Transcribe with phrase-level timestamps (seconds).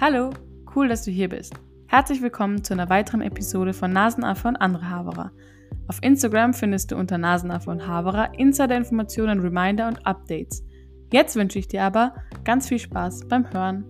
[0.00, 0.30] Hallo,
[0.76, 1.54] cool, dass du hier bist.
[1.88, 5.32] Herzlich willkommen zu einer weiteren Episode von Nasenaffe und andere Haberer.
[5.88, 10.64] Auf Instagram findest du unter Nasenaffe und Haberer Insider-Informationen, Reminder und Updates.
[11.12, 12.14] Jetzt wünsche ich dir aber
[12.44, 13.84] ganz viel Spaß beim Hören.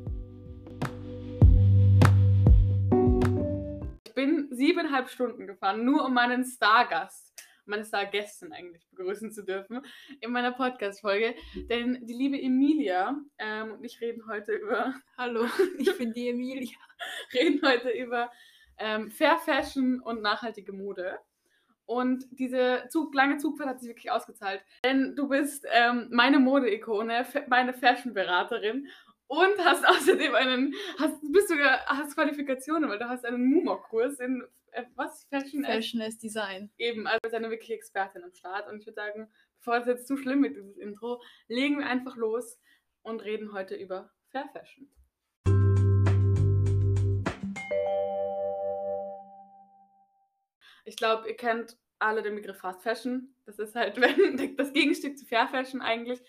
[4.06, 7.27] Ich bin siebeneinhalb Stunden gefahren, nur um meinen Stargast
[7.68, 9.82] meine Stargästin eigentlich begrüßen zu dürfen
[10.20, 11.34] in meiner Podcast-Folge.
[11.68, 14.94] Denn die liebe Emilia ähm, und ich reden heute über.
[15.16, 15.46] Hallo,
[15.78, 16.76] ich bin die Emilia.
[17.34, 18.30] reden heute über
[18.78, 21.18] ähm, Fair Fashion und nachhaltige Mode.
[21.84, 24.62] Und diese Zug, lange Zugfahrt hat sich wirklich ausgezahlt.
[24.84, 28.88] Denn du bist ähm, meine Mode-Ikone, meine Fashion-Beraterin
[29.26, 34.42] und hast außerdem einen, hast, bist sogar, hast Qualifikationen, weil du hast einen Mumok-Kurs in
[34.94, 35.26] was?
[35.30, 36.70] Fashion, Fashion as Design.
[36.78, 38.68] Eben, also ist eine wirkliche Expertin am Start.
[38.68, 42.16] Und ich würde sagen, bevor es jetzt zu schlimm wird, dieses Intro, legen wir einfach
[42.16, 42.60] los
[43.02, 44.88] und reden heute über Fair Fashion.
[50.84, 53.34] Ich glaube, ihr kennt alle den Begriff Fast Fashion.
[53.44, 53.96] Das ist halt
[54.58, 56.20] das Gegenstück zu Fair Fashion eigentlich.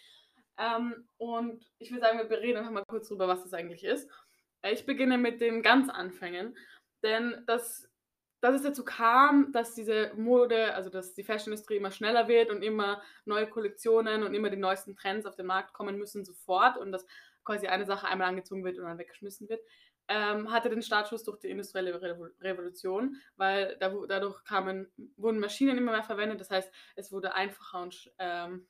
[0.58, 4.10] Ähm, und ich würde sagen, wir reden einfach mal kurz drüber, was das eigentlich ist.
[4.70, 6.58] Ich beginne mit den ganz Anfängen,
[7.02, 7.89] denn das
[8.42, 12.62] dass es dazu kam, dass diese Mode, also dass die Fashionindustrie immer schneller wird und
[12.62, 16.92] immer neue Kollektionen und immer die neuesten Trends auf den Markt kommen müssen sofort und
[16.92, 17.06] dass
[17.44, 19.62] quasi eine Sache einmal angezogen wird und dann weggeschmissen wird,
[20.08, 22.00] ähm, hatte den Startschuss durch die industrielle
[22.42, 27.82] Revolution, weil da, dadurch kamen, wurden Maschinen immer mehr verwendet, das heißt, es wurde einfacher
[27.82, 28.68] und ähm,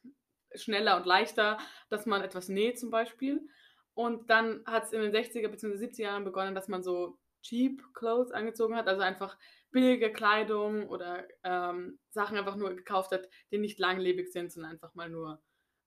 [0.56, 1.58] schneller und leichter,
[1.90, 3.48] dass man etwas näht zum Beispiel.
[3.94, 5.76] Und dann hat es in den 60er bzw.
[5.76, 9.38] 70er Jahren begonnen, dass man so cheap Clothes angezogen hat, also einfach
[9.72, 14.96] billige Kleidung oder ähm, Sachen einfach nur gekauft hat, die nicht langlebig sind, sondern einfach
[14.96, 15.42] mal nur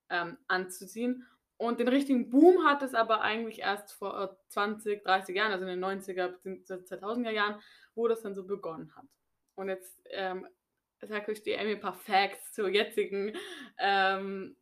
[0.09, 1.27] ähm, anzuziehen.
[1.57, 5.81] Und den richtigen Boom hat es aber eigentlich erst vor 20, 30 Jahren, also in
[5.81, 6.95] den 90er bzw.
[6.95, 7.61] 2000er Jahren,
[7.95, 9.07] wo das dann so begonnen hat.
[9.55, 10.47] Und jetzt ähm,
[11.01, 13.37] sage ich dir ein paar Facts zur jetzigen
[13.79, 14.57] ähm,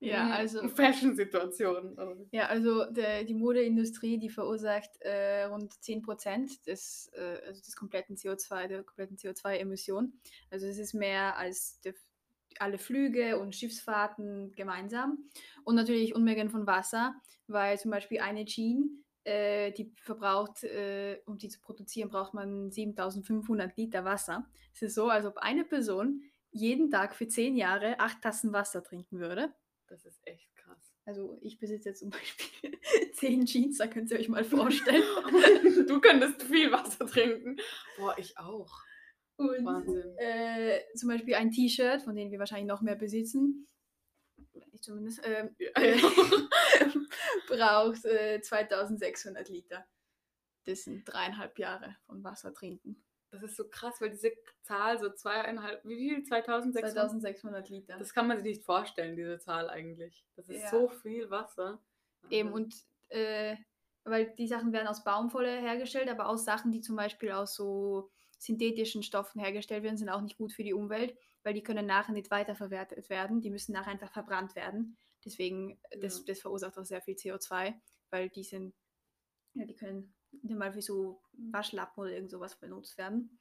[0.00, 2.28] ja, also Fashion-Situation.
[2.30, 8.16] Ja, also der, die Modeindustrie, die verursacht äh, rund 10% des, äh, also des kompletten
[8.16, 10.12] CO2, der kompletten CO2-Emission.
[10.50, 11.94] Also es ist mehr als der,
[12.58, 15.18] alle Flüge und Schiffsfahrten gemeinsam.
[15.64, 17.14] Und natürlich Unmengen von Wasser,
[17.46, 22.70] weil zum Beispiel eine Jean, äh, die verbraucht, äh, um die zu produzieren, braucht man
[22.70, 24.46] 7500 Liter Wasser.
[24.74, 28.82] Es ist so, als ob eine Person jeden Tag für 10 Jahre 8 Tassen Wasser
[28.82, 29.52] trinken würde.
[29.88, 30.94] Das ist echt krass.
[31.04, 32.78] Also ich besitze jetzt zum Beispiel
[33.12, 35.02] zehn Jeans, da könnt ihr euch mal vorstellen.
[35.86, 37.56] du könntest viel Wasser trinken.
[37.98, 38.82] Boah, ich auch.
[39.36, 40.16] Und Wahnsinn.
[40.18, 43.68] Äh, zum Beispiel ein T-Shirt, von dem wir wahrscheinlich noch mehr besitzen.
[44.72, 45.24] Ich zumindest.
[45.24, 46.00] Äh, äh,
[47.48, 49.86] braucht äh, 2600 Liter.
[50.64, 53.04] Das sind dreieinhalb Jahre von Wasser trinken.
[53.34, 56.22] Das ist so krass, weil diese Zahl so zweieinhalb, wie viel?
[56.22, 56.92] 2600?
[56.92, 57.98] 2600 Liter.
[57.98, 60.24] Das kann man sich nicht vorstellen, diese Zahl eigentlich.
[60.36, 60.70] Das ist ja.
[60.70, 61.80] so viel Wasser.
[62.30, 62.74] Eben, und
[63.08, 63.56] äh,
[64.04, 68.10] weil die Sachen werden aus Baumwolle hergestellt, aber auch Sachen, die zum Beispiel aus so
[68.38, 72.12] synthetischen Stoffen hergestellt werden, sind auch nicht gut für die Umwelt, weil die können nachher
[72.12, 73.40] nicht weiterverwertet werden.
[73.40, 74.96] Die müssen nachher einfach verbrannt werden.
[75.24, 76.00] Deswegen, ja.
[76.00, 77.74] das, das verursacht auch sehr viel CO2,
[78.10, 78.74] weil die sind,
[79.54, 83.38] ja, die können die mal für so Waschlappen oder irgend sowas benutzt werden.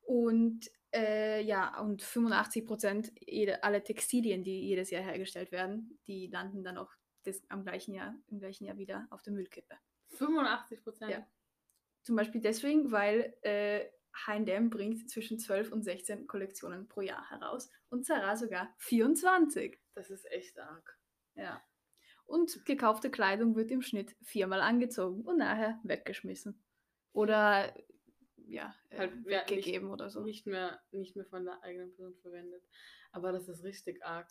[0.00, 3.12] Und äh, ja, und 85 Prozent
[3.62, 6.90] aller Textilien, die jedes Jahr hergestellt werden, die landen dann auch
[7.26, 9.76] des, am gleichen Jahr, im gleichen Jahr wieder auf der Müllkippe.
[10.10, 11.10] 85 Prozent?
[11.10, 11.26] Ja.
[12.02, 17.70] Zum Beispiel deswegen, weil äh, H&M bringt zwischen 12 und 16 Kollektionen pro Jahr heraus
[17.90, 19.78] und Zara sogar 24.
[19.94, 20.98] Das ist echt arg.
[21.34, 21.62] Ja
[22.28, 26.62] und gekaufte Kleidung wird im Schnitt viermal angezogen und nachher weggeschmissen.
[27.12, 27.74] Oder
[28.46, 30.20] ja, äh, halt weggegeben nicht, oder so.
[30.20, 32.62] Nicht mehr, nicht mehr von der eigenen Person verwendet.
[33.12, 34.28] Aber das ist richtig arg.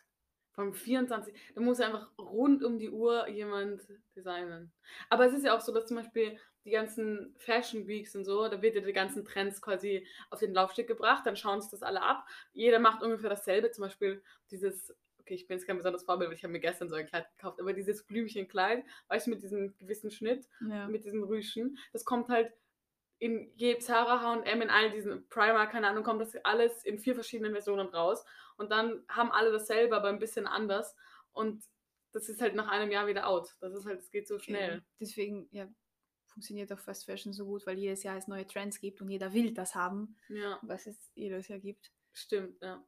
[0.54, 3.82] Vom 24, da muss einfach rund um die Uhr jemand
[4.16, 4.72] designen.
[5.10, 8.48] Aber es ist ja auch so, dass zum Beispiel die ganzen Fashion Weeks und so,
[8.48, 11.84] da wird ja die ganzen Trends quasi auf den Laufsteg gebracht, dann schauen sich das
[11.84, 12.26] alle ab.
[12.54, 14.96] Jeder macht ungefähr dasselbe, zum Beispiel dieses
[15.28, 17.30] okay, ich bin jetzt kein besonderes Vorbild, weil ich habe mir gestern so ein Kleid
[17.36, 20.88] gekauft, aber dieses Blümchenkleid, weißt du, mit diesem gewissen Schnitt, ja.
[20.88, 22.54] mit diesen Rüschen, das kommt halt
[23.20, 27.52] in Zara, H&M, in all diesen Primark, keine Ahnung, kommt das alles in vier verschiedenen
[27.52, 28.24] Versionen raus
[28.56, 30.96] und dann haben alle dasselbe, aber ein bisschen anders
[31.34, 31.64] und
[32.14, 33.56] das ist halt nach einem Jahr wieder out.
[33.60, 34.82] Das ist halt, es geht so schnell.
[35.00, 35.68] Deswegen, ja,
[36.26, 39.34] funktioniert auch Fast Fashion so gut, weil jedes Jahr es neue Trends gibt und jeder
[39.34, 40.58] will das haben, ja.
[40.62, 41.92] was es jedes Jahr gibt.
[42.14, 42.84] Stimmt, ja.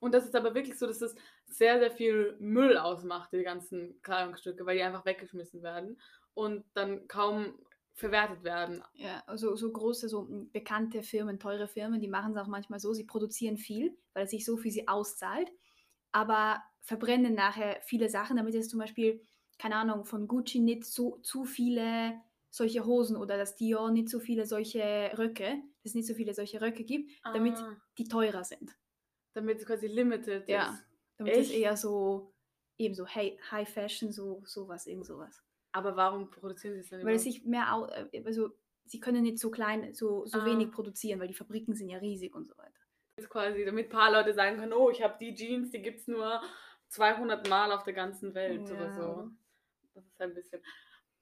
[0.00, 1.14] Und das ist aber wirklich so, dass das
[1.46, 6.00] sehr, sehr viel Müll ausmacht, die ganzen Kleidungsstücke, weil die einfach weggeschmissen werden
[6.34, 7.58] und dann kaum
[7.94, 8.82] verwertet werden.
[8.94, 12.92] Ja, also so große, so bekannte Firmen, teure Firmen, die machen es auch manchmal so,
[12.92, 15.50] sie produzieren viel, weil es sich so für sie auszahlt,
[16.12, 19.20] aber verbrennen nachher viele Sachen, damit es zum Beispiel,
[19.58, 24.20] keine Ahnung, von Gucci nicht so zu viele solche Hosen oder dass Dior nicht so
[24.20, 27.76] viele solche Röcke, dass es nicht so viele solche Röcke gibt, damit Ah.
[27.98, 28.76] die teurer sind.
[29.34, 30.84] Damit es quasi limited Ja, ist.
[31.18, 31.58] damit es Echt?
[31.58, 32.32] eher so,
[32.78, 35.42] eben so High, High Fashion, so sowas, irgend sowas.
[35.72, 38.50] Aber warum produzieren sie es dann Weil es sich mehr, au- äh, also
[38.86, 40.44] sie können nicht so klein, so, so Ah.
[40.46, 42.72] wenig produzieren, weil die Fabriken sind ja riesig und so weiter.
[43.18, 46.00] Jetzt quasi, damit ein paar Leute sagen können, oh, ich habe die Jeans, die gibt
[46.00, 46.40] es nur
[46.88, 48.94] 200 Mal auf der ganzen Welt oder Ja.
[48.94, 49.30] so.
[49.94, 50.62] Das ist ein bisschen.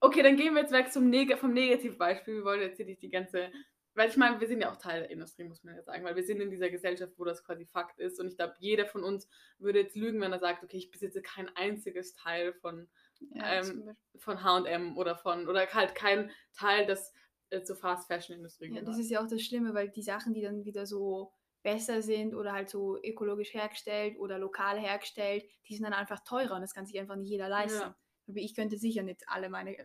[0.01, 2.35] Okay, dann gehen wir jetzt weg zum Neg vom Negativbeispiel.
[2.37, 3.51] Wir wollen jetzt hier nicht die ganze.
[3.97, 6.17] Weil ich meine, wir sind ja auch Teil der Industrie, muss man ja sagen, weil
[6.17, 8.21] wir sind in dieser Gesellschaft, wo das quasi Fakt ist.
[8.21, 9.27] Und ich glaube, jeder von uns
[9.59, 12.89] würde jetzt lügen, wenn er sagt, okay, ich besitze kein einziges Teil von,
[13.35, 13.97] Ja, Ähm, Beispiel.
[14.19, 17.15] von HM oder von, oder halt kein Teil, das
[17.49, 18.89] äh, zur Fast Fashion Industrie ja, gehört.
[18.89, 21.33] das ist ja auch das Schlimme, weil die Sachen, die dann wieder so
[21.63, 26.55] besser sind oder halt so ökologisch hergestellt oder lokal hergestellt, die sind dann einfach teurer
[26.55, 27.95] und das kann sich einfach nicht jeder leisten.
[28.27, 28.35] Ja.
[28.35, 29.77] Ich könnte sicher nicht alle meine,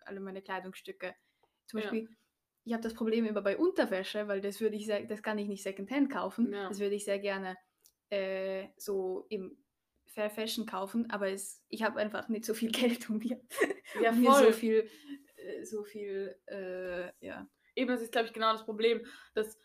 [0.00, 1.14] alle meine Kleidungsstücke.
[1.66, 1.92] Zum Ja.
[2.70, 5.48] Ich habe das Problem immer bei Unterwäsche, weil das würde ich sehr, das kann ich
[5.48, 6.52] nicht Secondhand kaufen.
[6.52, 6.68] Ja.
[6.68, 7.56] Das würde ich sehr gerne
[8.10, 9.58] äh, so im
[10.06, 13.40] Fair Fashion kaufen, aber es, ich habe einfach nicht so viel Geld, um mir,
[14.00, 14.88] Ja, um mir so viel,
[15.34, 17.48] äh, so viel, äh, ja.
[17.74, 19.58] eben, das ist, glaube ich, genau das Problem, dass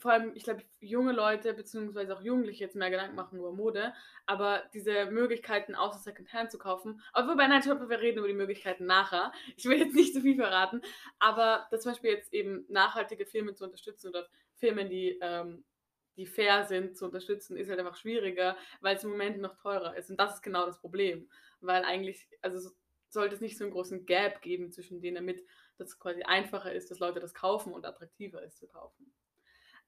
[0.00, 3.92] vor allem, ich glaube, junge Leute beziehungsweise auch Jugendliche jetzt mehr Gedanken machen über Mode,
[4.26, 8.34] aber diese Möglichkeiten außer Secondhand zu kaufen, aber wobei, nein, stopp, wir reden über die
[8.34, 9.32] Möglichkeiten nachher.
[9.56, 10.82] Ich will jetzt nicht zu viel verraten,
[11.18, 15.64] aber dass zum Beispiel jetzt eben nachhaltige Firmen zu unterstützen oder Firmen, die, ähm,
[16.16, 19.96] die fair sind, zu unterstützen, ist halt einfach schwieriger, weil es im Moment noch teurer
[19.96, 20.10] ist.
[20.10, 21.28] Und das ist genau das Problem,
[21.60, 22.70] weil eigentlich, also
[23.08, 25.44] sollte es nicht so einen großen Gap geben zwischen denen, damit
[25.78, 29.12] das quasi einfacher ist, dass Leute das kaufen und attraktiver ist zu kaufen.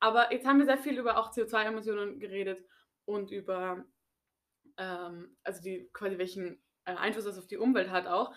[0.02, 2.66] Aber jetzt haben wir sehr viel über auch CO2-Emissionen geredet
[3.04, 3.84] und über,
[4.76, 8.34] ähm, also die quasi welchen äh, Einfluss das auf die Umwelt hat auch.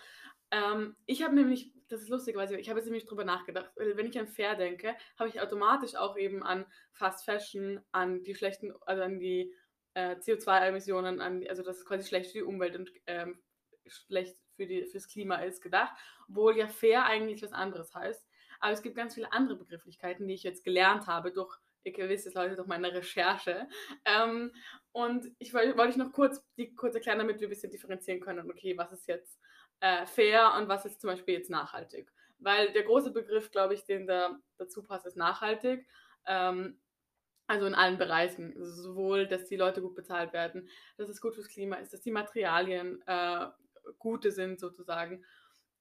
[0.52, 4.06] Ähm, ich habe nämlich, das ist lustig, weil ich habe jetzt nämlich drüber nachgedacht, wenn
[4.06, 8.72] ich an Fair denke, habe ich automatisch auch eben an Fast Fashion, an die schlechten,
[8.82, 9.52] also an die
[9.96, 13.42] äh, CO2-Emissionen, an die, also das ist quasi schlecht für die Umwelt und ähm,
[13.88, 15.98] schlecht für die, fürs Klima ist gedacht,
[16.30, 18.24] obwohl ja fair eigentlich was anderes heißt.
[18.60, 22.28] Aber es gibt ganz viele andere Begrifflichkeiten, die ich jetzt gelernt habe durch, ihr wisst
[22.28, 23.68] es Leute, durch meine Recherche.
[24.06, 24.52] Ähm,
[24.92, 28.22] und ich wollte wollte ich noch kurz, die kurz erklären, damit wir ein bisschen differenzieren
[28.22, 29.40] können, okay, was ist jetzt
[29.82, 32.12] äh, fair und was ist zum Beispiel jetzt nachhaltig.
[32.40, 35.88] Weil der große Begriff, glaube ich, den da dazu passt, ist nachhaltig.
[36.26, 36.80] Ähm,
[37.48, 38.54] also in allen Bereichen.
[38.58, 42.02] Also sowohl, dass die Leute gut bezahlt werden, dass es gut fürs Klima ist, dass
[42.02, 43.48] die Materialien äh,
[44.00, 45.24] gute sind sozusagen.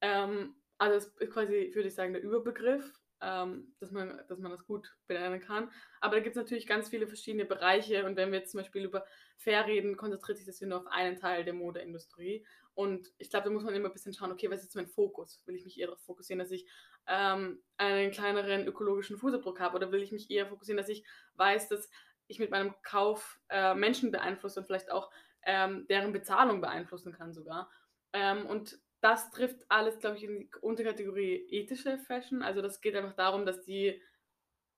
[0.01, 2.83] Ähm, also das ist quasi, würde ich sagen, der Überbegriff,
[3.21, 5.71] ähm, dass, man, dass man das gut benennen kann.
[6.01, 8.83] Aber da gibt es natürlich ganz viele verschiedene Bereiche und wenn wir jetzt zum Beispiel
[8.83, 9.05] über
[9.37, 12.45] Fair reden, konzentriert sich das hier nur auf einen Teil der Modeindustrie.
[12.73, 14.87] Und ich glaube, da muss man immer ein bisschen schauen, okay, was ist jetzt mein
[14.87, 15.41] Fokus?
[15.45, 16.67] Will ich mich eher darauf fokussieren, dass ich
[17.07, 21.05] ähm, einen kleineren ökologischen Fußabdruck habe oder will ich mich eher fokussieren, dass ich
[21.35, 21.89] weiß, dass
[22.27, 25.09] ich mit meinem Kauf äh, Menschen beeinflusse und vielleicht auch
[25.43, 27.71] ähm, deren Bezahlung beeinflussen kann sogar.
[28.13, 32.41] Ähm, und das trifft alles, glaube ich, in die Unterkategorie ethische Fashion.
[32.41, 34.01] Also das geht einfach darum, dass die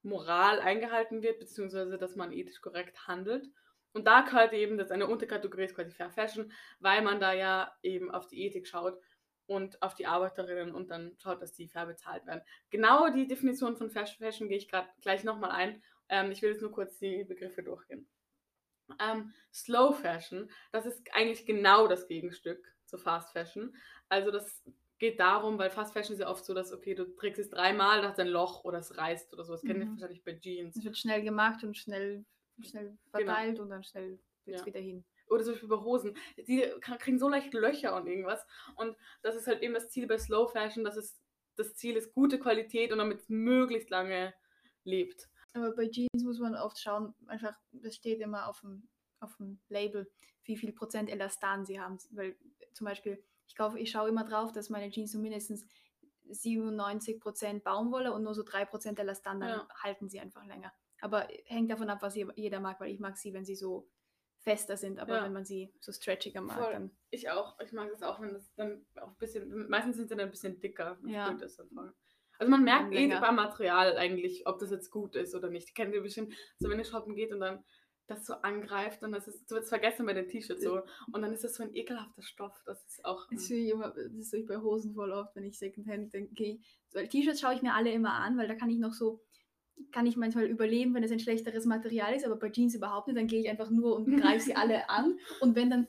[0.01, 3.47] Moral eingehalten wird, beziehungsweise dass man ethisch korrekt handelt.
[3.93, 7.73] Und da gehört eben, dass eine Unterkategorie ist quasi Fair Fashion, weil man da ja
[7.81, 8.99] eben auf die Ethik schaut
[9.45, 12.41] und auf die Arbeiterinnen und dann schaut, dass die fair bezahlt werden.
[12.69, 15.81] Genau die Definition von Fair Fashion gehe ich gerade gleich nochmal ein.
[16.09, 18.09] Ähm, ich will jetzt nur kurz die Begriffe durchgehen.
[18.99, 23.75] Ähm, Slow Fashion, das ist eigentlich genau das Gegenstück zu Fast Fashion.
[24.09, 24.63] Also das
[24.99, 28.01] geht darum, weil Fast Fashion ist ja oft so, dass, okay, du trägst es dreimal,
[28.01, 29.53] da es ein Loch oder es reißt oder so.
[29.53, 29.91] Das kennt ihr Mhm.
[29.91, 30.75] wahrscheinlich bei Jeans.
[30.75, 32.25] Es wird schnell gemacht und schnell,
[32.61, 34.65] schnell verteilt und dann schnell wird es Ja.
[34.65, 35.05] wieder hin.
[35.29, 36.17] Oder zum Beispiel bei Hosen.
[36.37, 38.45] Die kriegen so leicht Löcher und irgendwas.
[38.75, 41.21] Und das ist halt eben das Ziel bei Slow Fashion, dass es
[41.57, 44.33] das Ziel ist gute Qualität und damit es möglichst lange
[44.83, 45.27] lebt.
[45.53, 48.87] Aber bei Jeans muss man oft schauen, einfach, das steht immer auf dem,
[49.19, 50.09] auf dem Label,
[50.43, 51.97] wie viel Prozent Elastan sie haben.
[52.11, 52.37] Weil
[52.77, 55.65] zum Beispiel, ich, kaufe, ich schaue immer drauf, dass meine Jeans so mindestens
[56.29, 59.67] 97 Prozent Baumwolle und nur so 3 Prozent Elastan, dann Ja.
[59.81, 60.71] halten sie einfach länger.
[60.99, 63.89] Aber hängt davon ab, was je- jeder mag, weil ich mag sie, wenn sie so
[64.39, 65.23] fester sind, aber Ja.
[65.23, 66.71] wenn man sie so stretchiger mag, Voll.
[66.73, 67.59] dann Ich auch.
[67.59, 69.67] Ich mag es auch, wenn das dann auch ein bisschen.
[69.69, 70.97] Meistens sind sie dann ein bisschen dicker.
[71.05, 71.35] Ja.
[72.39, 75.73] Also man merkt eh beim Material eigentlich, ob das jetzt gut ist oder nicht.
[75.75, 77.63] Kennt ihr bestimmt, so wenn ihr shoppen geht und dann
[78.07, 80.81] das so angreift und das ist, du wirst vergessen bei den T-Shirts so.
[81.11, 82.61] Und dann ist das so ein ekelhafter Stoff.
[82.65, 83.27] Das ist auch.
[83.29, 86.31] Das sehe ich immer, das sehe ich bei Hosen voll oft, wenn ich Secondhand denke,
[86.31, 86.61] okay,
[86.93, 89.21] weil T-Shirts schaue ich mir alle immer an, weil da kann ich noch so,
[89.91, 93.17] kann ich manchmal überleben, wenn es ein schlechteres Material ist, aber bei Jeans überhaupt nicht,
[93.17, 95.87] dann gehe ich einfach nur und greife sie alle an und wenn dann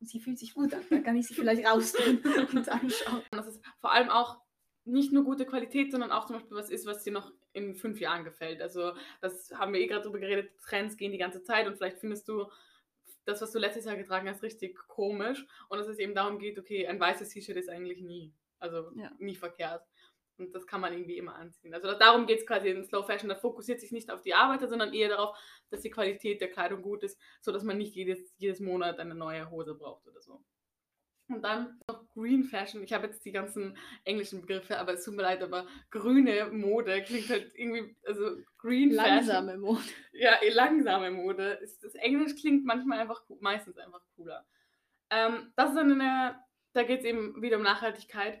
[0.00, 2.22] sie fühlt sich gut an, dann kann ich sie vielleicht rausnehmen
[2.54, 3.22] und anschauen.
[3.32, 4.40] Das ist vor allem auch
[4.84, 8.00] nicht nur gute Qualität, sondern auch zum Beispiel was ist, was dir noch in fünf
[8.00, 8.62] Jahren gefällt.
[8.62, 11.98] Also das haben wir eh gerade drüber geredet, Trends gehen die ganze Zeit und vielleicht
[11.98, 12.46] findest du
[13.24, 16.58] das, was du letztes Jahr getragen hast, richtig komisch und dass es eben darum geht,
[16.58, 19.10] okay, ein weißes T-Shirt ist eigentlich nie, also ja.
[19.18, 19.84] nie verkehrt.
[20.38, 21.74] Und das kann man irgendwie immer anziehen.
[21.74, 23.28] Also darum geht es quasi in Slow Fashion.
[23.28, 25.36] Da fokussiert sich nicht auf die Arbeiter, sondern eher darauf,
[25.68, 29.50] dass die Qualität der Kleidung gut ist, sodass man nicht jedes, jedes Monat eine neue
[29.50, 30.42] Hose braucht oder so.
[31.30, 32.82] Und dann noch Green Fashion.
[32.82, 37.02] Ich habe jetzt die ganzen englischen Begriffe, aber es tut mir leid, aber grüne Mode
[37.02, 39.60] klingt halt irgendwie, also Green langsame Fashion.
[39.60, 39.82] Mode.
[40.12, 41.60] Ja, eh, langsame Mode.
[41.82, 44.44] Das Englisch klingt manchmal einfach, meistens einfach cooler.
[45.10, 46.36] Ähm, das ist dann eine,
[46.72, 48.40] da geht es eben wieder um Nachhaltigkeit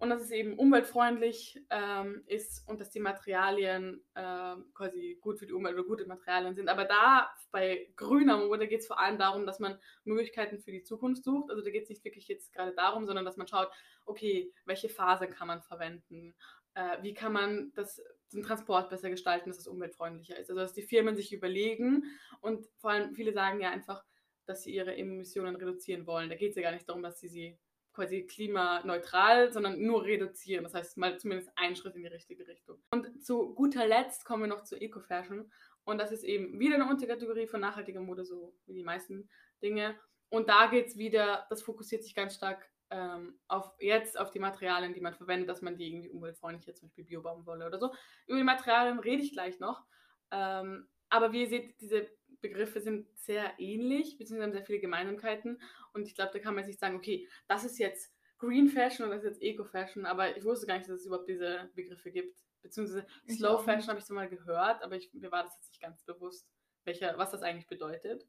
[0.00, 5.46] und dass es eben umweltfreundlich ähm, ist und dass die Materialien äh, quasi gut für
[5.46, 6.70] die Umwelt oder gute Materialien sind.
[6.70, 10.82] Aber da bei grüner Mode geht es vor allem darum, dass man Möglichkeiten für die
[10.82, 11.50] Zukunft sucht.
[11.50, 13.68] Also da geht es nicht wirklich jetzt gerade darum, sondern dass man schaut,
[14.06, 16.34] okay, welche Phase kann man verwenden?
[16.72, 18.02] Äh, wie kann man das,
[18.32, 20.48] den Transport besser gestalten, dass es umweltfreundlicher ist?
[20.48, 22.04] Also dass die Firmen sich überlegen
[22.40, 24.02] und vor allem viele sagen ja einfach,
[24.46, 26.30] dass sie ihre Emissionen reduzieren wollen.
[26.30, 27.58] Da geht es ja gar nicht darum, dass sie sie
[27.92, 30.64] quasi klimaneutral, sondern nur reduzieren.
[30.64, 32.82] Das heißt, mal zumindest ein Schritt in die richtige Richtung.
[32.92, 35.50] Und zu guter Letzt kommen wir noch zu Eco-Fashion.
[35.84, 39.28] Und das ist eben wieder eine Unterkategorie von nachhaltiger Mode, so wie die meisten
[39.62, 39.98] Dinge.
[40.28, 44.38] Und da geht es wieder, das fokussiert sich ganz stark ähm, auf jetzt auf die
[44.38, 47.92] Materialien, die man verwendet, dass man die irgendwie umweltfreundlicher, zum Beispiel Biobaumwolle oder so.
[48.26, 49.84] Über die Materialien rede ich gleich noch.
[50.30, 52.08] Ähm, aber wie ihr seht, diese
[52.40, 55.60] Begriffe sind sehr ähnlich, beziehungsweise haben sehr viele Gemeinsamkeiten.
[55.92, 59.10] Und ich glaube, da kann man sich sagen, okay, das ist jetzt Green Fashion und
[59.10, 62.10] das ist jetzt Eco Fashion, aber ich wusste gar nicht, dass es überhaupt diese Begriffe
[62.10, 62.38] gibt.
[62.62, 65.82] Beziehungsweise Slow Fashion habe ich so mal gehört, aber ich, mir war das jetzt nicht
[65.82, 66.48] ganz bewusst,
[66.84, 68.26] welcher, was das eigentlich bedeutet.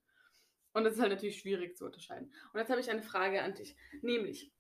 [0.74, 2.34] Und das ist halt natürlich schwierig zu unterscheiden.
[2.54, 3.76] Und jetzt habe ich eine Frage an dich.
[4.02, 4.52] Nämlich,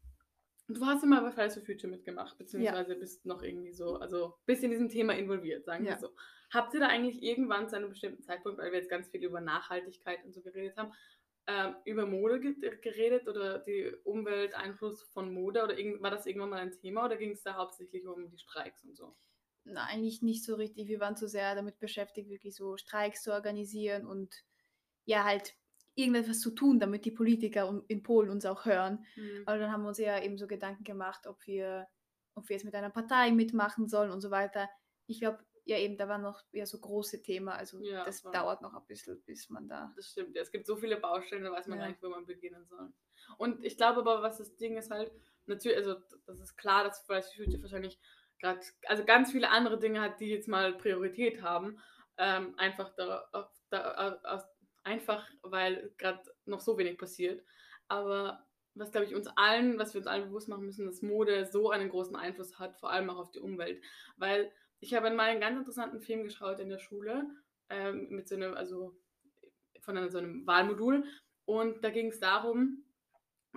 [0.67, 2.99] du hast immer bei Fridays for Future mitgemacht, beziehungsweise ja.
[2.99, 5.97] bist noch irgendwie so, also bist in diesem Thema involviert, sagen wir ja.
[5.97, 6.09] so.
[6.53, 9.39] Habt ihr da eigentlich irgendwann zu einem bestimmten Zeitpunkt, weil wir jetzt ganz viel über
[9.39, 10.91] Nachhaltigkeit und so geredet haben,
[11.51, 16.71] ähm, über Mode geredet oder die Umwelteinfluss von Mode oder war das irgendwann mal ein
[16.71, 19.15] Thema oder ging es da hauptsächlich um die Streiks und so?
[19.63, 20.87] Nein, eigentlich nicht so richtig.
[20.87, 24.43] Wir waren zu sehr damit beschäftigt, wirklich so Streiks zu organisieren und
[25.05, 25.55] ja, halt
[25.95, 29.05] irgendetwas zu tun, damit die Politiker in Polen uns auch hören.
[29.15, 29.43] Mhm.
[29.45, 31.87] Aber dann haben wir uns ja eben so Gedanken gemacht, ob wir,
[32.35, 34.69] ob wir jetzt mit einer Partei mitmachen sollen und so weiter.
[35.07, 38.31] Ich glaube, ja eben, da war noch ja so große Thema, also ja, das war.
[38.31, 39.93] dauert noch ein bisschen, bis man da.
[39.95, 40.41] Das stimmt, ja.
[40.41, 41.85] es gibt so viele Baustellen, da weiß man ja.
[41.85, 42.91] gar nicht, wo man beginnen soll.
[43.37, 45.11] Und ich glaube aber, was das Ding ist halt,
[45.45, 47.99] natürlich, also das ist klar, dass vielleicht Future wahrscheinlich
[48.39, 51.79] gerade, also ganz viele andere Dinge hat, die jetzt mal Priorität haben,
[52.17, 53.29] ähm, einfach da,
[53.69, 54.49] da,
[54.83, 57.43] einfach, weil gerade noch so wenig passiert.
[57.87, 61.45] Aber was, glaube ich, uns allen, was wir uns allen bewusst machen müssen, dass Mode
[61.45, 63.83] so einen großen Einfluss hat, vor allem auch auf die Umwelt.
[64.17, 64.51] Weil
[64.81, 67.29] ich habe mal einen ganz interessanten Film geschaut in der Schule,
[67.69, 68.95] ähm, mit so einem, also
[69.79, 71.05] von einem, so einem Wahlmodul.
[71.45, 72.83] Und da ging es darum,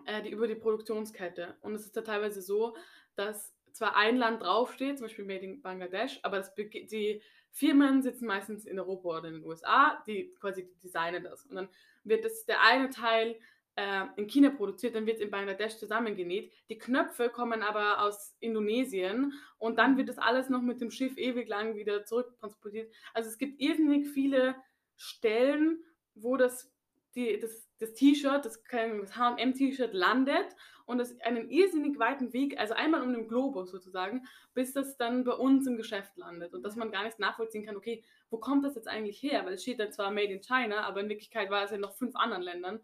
[0.07, 1.57] äh, die, über die Produktionskette.
[1.63, 2.77] Und es ist da teilweise so,
[3.17, 8.27] dass zwar ein Land draufsteht, zum Beispiel Made in Bangladesch, aber das, die Firmen sitzen
[8.27, 11.47] meistens in Europa oder in den USA, die quasi designen das.
[11.47, 11.69] Und dann
[12.05, 13.39] wird das der eine Teil
[13.77, 16.53] äh, in China produziert, dann wird es in Bangladesch zusammengenäht.
[16.69, 21.17] Die Knöpfe kommen aber aus Indonesien und dann wird das alles noch mit dem Schiff
[21.17, 22.93] ewig lang wieder zurücktransportiert.
[23.13, 24.55] Also es gibt irrsinnig viele
[24.97, 25.83] Stellen,
[26.15, 26.73] wo das,
[27.15, 30.47] das T-Shirt, das, das HM-T-Shirt landet
[30.87, 35.25] und es einen irrsinnig weiten Weg, also einmal um den Globus sozusagen, bis das dann
[35.25, 38.65] bei uns im Geschäft landet und dass man gar nicht nachvollziehen kann, okay, wo kommt
[38.65, 39.45] das jetzt eigentlich her?
[39.45, 41.95] Weil es steht dann zwar Made in China, aber in Wirklichkeit war es in noch
[41.95, 42.81] fünf anderen Ländern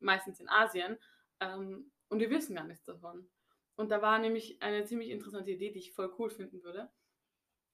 [0.00, 0.98] meistens in Asien.
[1.40, 3.28] Ähm, und wir wissen gar nichts davon.
[3.76, 6.90] Und da war nämlich eine ziemlich interessante Idee, die ich voll cool finden würde,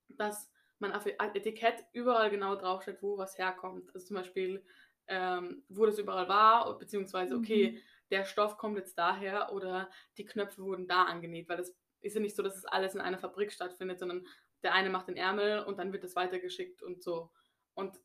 [0.09, 3.95] dass man auf Etikett überall genau draufsteht, wo was herkommt.
[3.95, 4.65] Also zum Beispiel,
[5.07, 7.79] ähm, wo das überall war, beziehungsweise, okay, mhm.
[8.11, 12.21] der Stoff kommt jetzt daher oder die Knöpfe wurden da angenäht, weil es ist ja
[12.21, 14.27] nicht so, dass es alles in einer Fabrik stattfindet, sondern
[14.63, 17.31] der eine macht den Ärmel und dann wird das weitergeschickt und so.
[17.75, 17.99] Und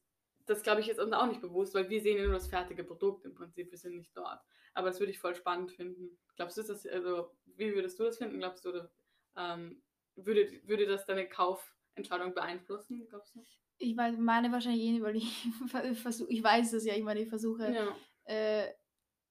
[0.49, 2.83] das glaube ich ist uns auch nicht bewusst, weil wir sehen ja nur das fertige
[2.83, 4.39] Produkt im Prinzip, wir sind nicht dort.
[4.73, 6.17] Aber das würde ich voll spannend finden.
[6.35, 8.39] Glaubst du, das, also wie würdest du das finden?
[8.39, 8.89] Glaubst du,
[9.35, 9.81] ähm,
[10.15, 13.45] würde, würde das deine Kauf Entscheidung beeinflussen, glaubst du?
[13.77, 15.47] Ich meine wahrscheinlich eh nicht, weil ich
[16.01, 17.95] versuche, ich weiß es ja, ich meine, ich versuche Ja.
[18.25, 18.73] äh,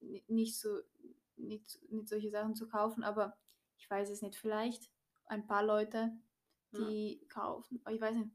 [0.01, 0.79] ni- nicht so,
[1.37, 3.37] nicht, nicht solche Sachen zu kaufen, aber
[3.77, 4.91] ich weiß es nicht, vielleicht
[5.27, 6.13] ein paar Leute,
[6.73, 6.79] Ja.
[6.89, 8.31] die kaufen, aber ich weiß nicht.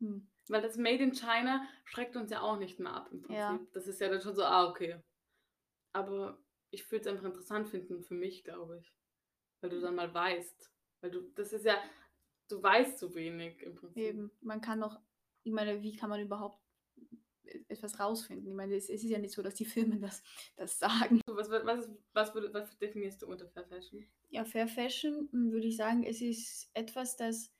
[0.00, 0.28] Hm.
[0.50, 3.36] Weil das Made in China schreckt uns ja auch nicht mehr ab im Prinzip.
[3.36, 3.60] Ja.
[3.72, 5.00] Das ist ja dann schon so, ah, okay.
[5.92, 6.38] Aber
[6.70, 8.94] ich würde es einfach interessant finden für mich, glaube ich.
[9.60, 10.70] Weil du dann mal weißt.
[11.00, 11.76] Weil du, das ist ja,
[12.48, 14.02] du weißt so wenig im Prinzip.
[14.02, 15.00] Eben, man kann noch,
[15.42, 16.62] ich meine, wie kann man überhaupt
[17.68, 18.48] etwas rausfinden?
[18.48, 20.22] Ich meine, es, es ist ja nicht so, dass die Firmen das,
[20.56, 21.20] das sagen.
[21.26, 24.06] Was, was, was, was, was definierst du unter Fair Fashion?
[24.28, 27.52] Ja, Fair Fashion hm, würde ich sagen, es ist etwas, das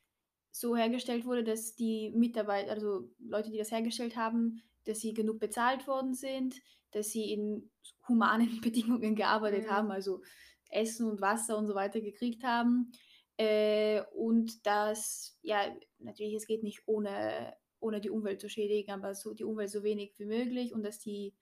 [0.51, 5.39] so hergestellt wurde, dass die Mitarbeiter, also Leute, die das hergestellt haben, dass sie genug
[5.41, 6.57] bezahlt worden sind,
[6.93, 7.71] dass sie in
[8.09, 9.71] humanen Bedingungen gearbeitet Mhm.
[9.71, 10.23] haben, also
[10.71, 12.93] Essen und Wasser und so weiter gekriegt haben.
[13.37, 19.15] Äh, und dass, ja, natürlich, es geht nicht ohne, ohne die Umwelt zu schädigen, aber
[19.15, 21.35] so die Umwelt so wenig wie möglich und dass die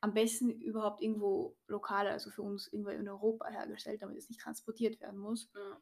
[0.00, 4.40] am besten überhaupt irgendwo lokal, also für uns irgendwo in Europa hergestellt, damit es nicht
[4.40, 5.50] transportiert werden muss.
[5.54, 5.80] Ja.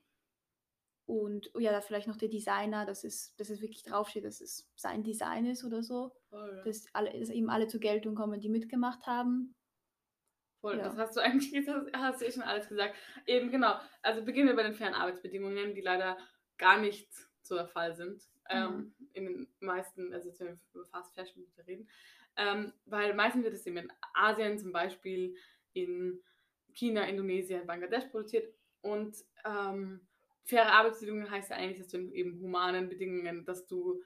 [1.08, 4.42] Und oh ja, da vielleicht noch der Designer, dass es, dass es wirklich draufsteht, dass
[4.42, 6.12] es sein Design ist oder so.
[6.28, 6.60] Voll.
[6.66, 9.54] Dass, alle, dass eben alle zur Geltung kommen, die mitgemacht haben.
[10.60, 10.84] Voll, Ja.
[10.84, 12.94] das hast du eigentlich jetzt hast, du eh schon alles gesagt.
[13.26, 13.80] Eben genau.
[14.02, 16.18] Also beginnen wir bei den fairen Arbeitsbedingungen, die leider
[16.58, 17.08] gar nicht
[17.40, 18.22] so der Fall sind.
[18.50, 21.88] Ähm, in den meisten, also jetzt, wenn wir über Fast Fashion reden.
[22.36, 25.34] Ähm, weil meistens wird es eben in Asien zum Beispiel,
[25.72, 26.22] in
[26.74, 28.52] China, Indonesien, Bangladesch produziert.
[28.82, 30.06] Und ähm,
[30.48, 34.02] faire Arbeitsbedingungen heißt ja eigentlich, dass du in eben humanen Bedingungen, dass du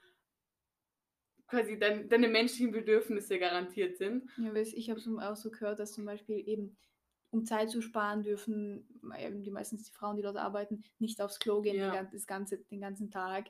[1.47, 4.29] quasi dein, deine menschlichen Bedürfnisse garantiert sind.
[4.37, 6.75] Ja, ich habe es auch so gehört, dass zum Beispiel eben,
[7.29, 8.87] um Zeit zu sparen, dürfen
[9.19, 12.09] eben die meistens die Frauen, die dort arbeiten, nicht aufs Klo gehen Ja.
[12.11, 13.49] das ganze, den ganzen Tag.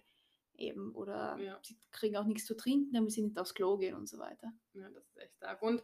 [0.55, 1.63] Eben, oder Ja.
[1.63, 4.53] sie kriegen auch nichts zu trinken, damit sie nicht aufs Klo gehen und so weiter.
[4.75, 5.62] Ja, das ist echt stark.
[5.62, 5.83] Und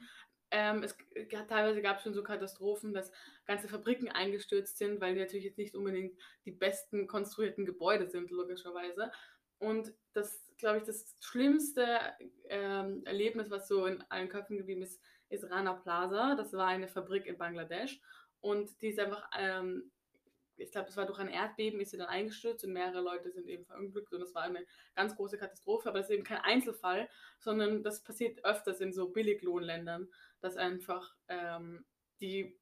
[0.51, 3.11] ähm, es g- teilweise gab es schon so Katastrophen, dass
[3.45, 8.31] ganze Fabriken eingestürzt sind, weil die natürlich jetzt nicht unbedingt die besten konstruierten Gebäude sind,
[8.31, 9.11] logischerweise.
[9.59, 11.85] Und das, glaube ich, das schlimmste
[12.47, 16.35] ähm, Erlebnis, was so in allen Köpfen geblieben ist, ist Rana Plaza.
[16.35, 17.99] Das war eine Fabrik in Bangladesch.
[18.41, 19.91] Und die ist einfach, ähm,
[20.59, 23.47] ich glaube, es war durch ein Erdbeben, ist sie dann eingestürzt und mehrere Leute sind
[23.47, 24.13] eben verunglückt.
[24.13, 25.89] Und es war eine ganz große Katastrophe.
[25.89, 30.09] Aber das ist eben kein Einzelfall, sondern das passiert öfters in so Billiglohnländern,
[30.41, 31.85] dass einfach ähm,
[32.21, 32.57] die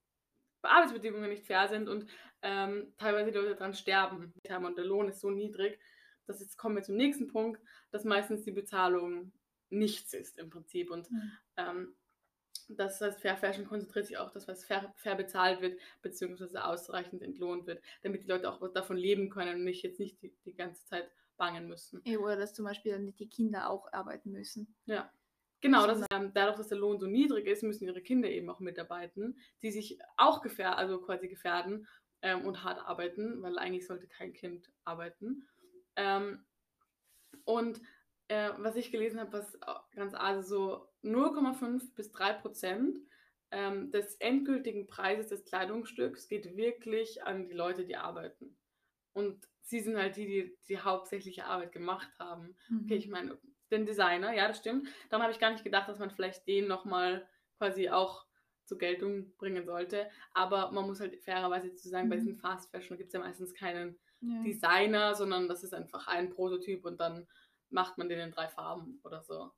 [0.61, 2.09] Arbeitsbedingungen nicht fair sind und
[2.41, 4.33] ähm, teilweise die Leute daran sterben.
[4.65, 5.79] Und der Lohn ist so niedrig,
[6.25, 9.31] dass jetzt kommen wir zum nächsten Punkt, dass meistens die Bezahlung
[9.69, 10.91] nichts ist im Prinzip.
[10.91, 11.31] Und Mhm.
[11.57, 11.96] ähm,
[12.69, 17.21] das heißt, Fair Fashion konzentriert sich auch, dass was fair, fair bezahlt wird, beziehungsweise ausreichend
[17.21, 20.53] entlohnt wird, damit die Leute auch davon leben können und nicht jetzt nicht die, die
[20.53, 22.01] ganze Zeit bangen müssen.
[22.05, 24.75] Ja, Oder dass zum Beispiel dann die Kinder auch arbeiten müssen.
[24.85, 25.11] Ja.
[25.59, 28.59] Genau, das ähm, dadurch, dass der Lohn so niedrig ist, müssen ihre Kinder eben auch
[28.59, 31.87] mitarbeiten, die sich auch gefährden, also quasi gefährden
[32.21, 35.47] ähm, und hart arbeiten, weil eigentlich sollte kein Kind arbeiten.
[35.95, 36.45] Ähm,
[37.43, 37.81] und
[38.27, 39.57] äh, was ich gelesen habe, was
[39.95, 42.97] ganz also so 0,5 bis 3 Prozent
[43.51, 48.57] ähm, des endgültigen Preises des Kleidungsstücks geht wirklich an die Leute, die arbeiten.
[49.13, 52.55] Und sie sind halt die, die die hauptsächliche Arbeit gemacht haben.
[52.83, 53.37] Okay, ich meine,
[53.71, 54.87] den Designer, ja, das stimmt.
[55.09, 58.25] Darum habe ich gar nicht gedacht, dass man vielleicht den nochmal quasi auch
[58.65, 60.09] zur Geltung bringen sollte.
[60.33, 62.19] Aber man muss halt fairerweise zu sagen, bei Mhm.
[62.19, 64.41] diesen Fast Fashion gibt es ja meistens keinen ja.
[64.43, 67.27] Designer, sondern das ist einfach ein Prototyp und dann
[67.69, 69.51] macht man den in drei Farben oder so.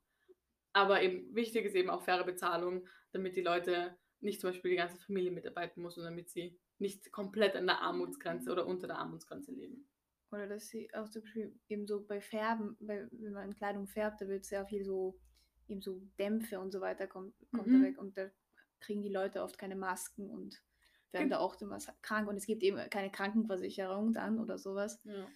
[0.72, 4.76] Aber eben wichtig ist eben auch faire Bezahlung, damit die Leute nicht zum Beispiel die
[4.76, 8.98] ganze Familie mitarbeiten muss und damit sie nicht komplett an der Armutsgrenze oder unter der
[8.98, 9.88] Armutsgrenze leben.
[10.30, 14.20] Oder dass sie auch zum Beispiel eben so bei Färben, bei, wenn man Kleidung färbt,
[14.20, 15.18] da wird sehr viel so,
[15.66, 17.80] eben so Dämpfe und so weiter kommt, kommt Mhm.
[17.80, 18.30] da weg und da
[18.78, 20.62] kriegen die Leute oft keine Masken und
[21.10, 25.00] werden Gen- da auch immer krank und es gibt eben keine Krankenversicherung dann oder sowas.
[25.04, 25.26] Ja.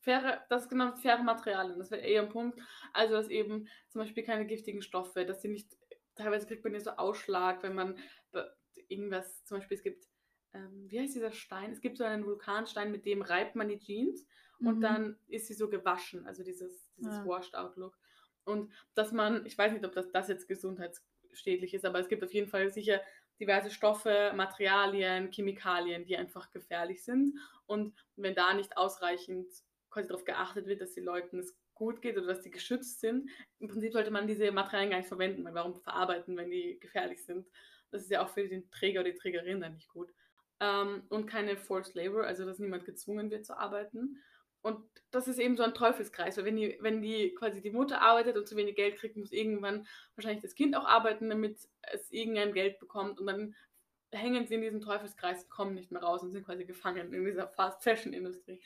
[0.00, 2.60] Faire, das ist genau faire Materialien, das wäre eher ein Punkt.
[2.92, 5.76] Also, dass eben zum Beispiel keine giftigen Stoffe, dass sie nicht,
[6.14, 7.98] teilweise kriegt man ja so Ausschlag, wenn man
[8.88, 10.06] irgendwas, zum Beispiel es gibt,
[10.54, 11.72] ähm, wie heißt dieser Stein?
[11.72, 14.26] Es gibt so einen Vulkanstein, mit dem reibt man die Jeans
[14.62, 14.82] und Mhm.
[14.82, 17.24] dann ist sie so gewaschen, also dieses, dieses Ah.
[17.24, 17.98] Washed Out Look.
[18.44, 22.24] Und dass man, ich weiß nicht, ob das, das jetzt gesundheitsschädlich ist, aber es gibt
[22.24, 23.02] auf jeden Fall sicher
[23.40, 27.38] diverse Stoffe, Materialien, Chemikalien, die einfach gefährlich sind.
[27.66, 29.52] Und wenn da nicht ausreichend
[29.98, 33.30] quasi darauf geachtet wird, dass den Leuten es gut geht oder dass die geschützt sind,
[33.58, 37.24] im Prinzip sollte man diese Materialien gar nicht verwenden, weil warum verarbeiten, wenn die gefährlich
[37.24, 37.46] sind?
[37.90, 40.12] Das ist ja auch für den Träger oder die Trägerin dann nicht gut.
[40.60, 44.22] Ähm, und keine Forced Labor, also dass niemand gezwungen wird zu arbeiten.
[44.62, 48.02] und das ist eben so ein Teufelskreis, weil wenn die, wenn die quasi die Mutter
[48.02, 51.58] arbeitet und zu wenig Geld kriegt, muss irgendwann wahrscheinlich das Kind auch arbeiten, damit
[51.92, 53.54] es irgendein Geld bekommt und dann
[54.10, 57.48] hängen sie in diesem Teufelskreis, kommen nicht mehr raus und sind quasi gefangen in dieser
[57.48, 58.60] Fast-Fashion-Industrie.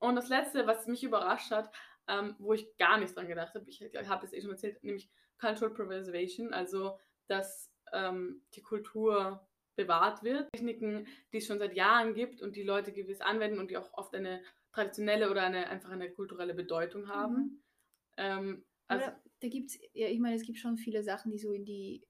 [0.00, 1.72] Und das Letzte, was mich überrascht hat,
[2.08, 5.10] ähm, wo ich gar nicht dran gedacht habe, ich, habe es eh schon erzählt, nämlich
[5.38, 10.50] Cultural Preservation, also dass ähm, die Kultur bewahrt wird.
[10.52, 13.92] Techniken, die es schon seit Jahren gibt und die Leute gewiss anwenden und die auch
[13.94, 17.34] oft eine traditionelle oder eine einfach eine kulturelle Bedeutung haben.
[17.34, 17.62] Mhm.
[18.16, 19.06] Ähm, also,
[19.40, 22.02] da gibt es, ja, ich meine, es gibt schon viele Sachen, die so in die,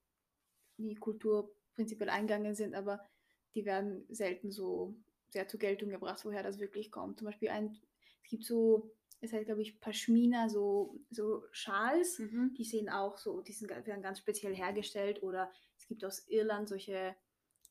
[0.78, 3.06] in die Kultur prinzipiell eingegangen sind, aber
[3.54, 4.94] die werden selten so
[5.30, 7.18] sehr zur Geltung gebracht, woher das wirklich kommt.
[7.18, 7.78] Zum Beispiel ein,
[8.22, 8.90] es gibt so,
[9.20, 12.54] es heißt glaube ich Pashmina, so, so Schals, mhm.
[12.56, 16.68] die sehen auch so, die sind, werden ganz speziell hergestellt oder es gibt aus Irland
[16.68, 17.14] solche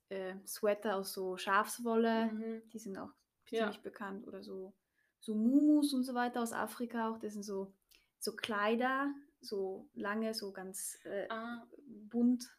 [0.10, 2.70] äh, Sweater aus so Schafswolle, mhm.
[2.72, 3.12] die sind auch
[3.50, 3.60] ja.
[3.60, 4.74] ziemlich bekannt oder so,
[5.20, 7.74] so Mumus und so weiter aus Afrika auch, das sind so,
[8.20, 11.66] so Kleider, so lange, so ganz äh, ah.
[11.88, 12.50] bunt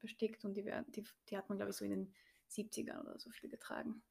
[0.00, 2.14] bestickt und die, die, die hat man glaube ich so in den
[2.50, 4.02] 70ern oder so viel getragen.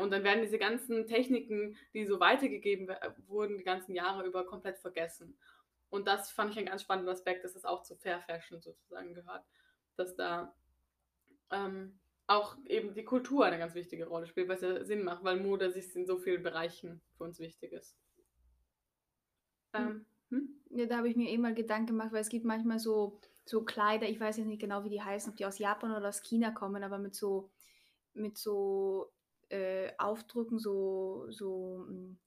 [0.00, 2.88] Und dann werden diese ganzen Techniken, die so weitergegeben
[3.26, 5.38] wurden, die ganzen Jahre über komplett vergessen.
[5.90, 9.14] Und das fand ich einen ganz spannenden Aspekt, dass es auch zu Fair Fashion sozusagen
[9.14, 9.44] gehört.
[9.96, 10.54] Dass da
[11.50, 15.40] ähm, auch eben die Kultur eine ganz wichtige Rolle spielt, was ja Sinn macht, weil
[15.40, 17.96] Mode sich in so vielen Bereichen für uns wichtig ist.
[19.74, 19.88] Hm.
[19.88, 20.60] Ähm, hm?
[20.70, 23.64] Ja, da habe ich mir eh mal Gedanken gemacht, weil es gibt manchmal so, so
[23.64, 26.22] Kleider, ich weiß jetzt nicht genau, wie die heißen, ob die aus Japan oder aus
[26.22, 27.50] China kommen, aber mit so,
[28.12, 29.10] mit so
[29.48, 32.18] äh, Aufdrücken, so, so, hm,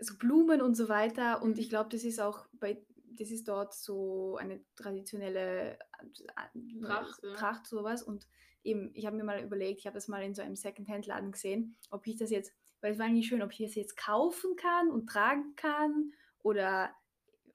[0.00, 1.42] so Blumen und so weiter.
[1.42, 1.70] Und ich mhm.
[1.70, 7.32] glaube, das ist auch bei, das ist dort so eine traditionelle äh, Tracht, ja.
[7.34, 8.02] Tracht sowas.
[8.02, 8.26] Und
[8.62, 11.76] eben, ich habe mir mal überlegt, ich habe das mal in so einem Secondhand-Laden gesehen,
[11.90, 14.90] ob ich das jetzt, weil es war nicht schön, ob ich das jetzt kaufen kann
[14.90, 16.12] und tragen kann
[16.42, 16.94] oder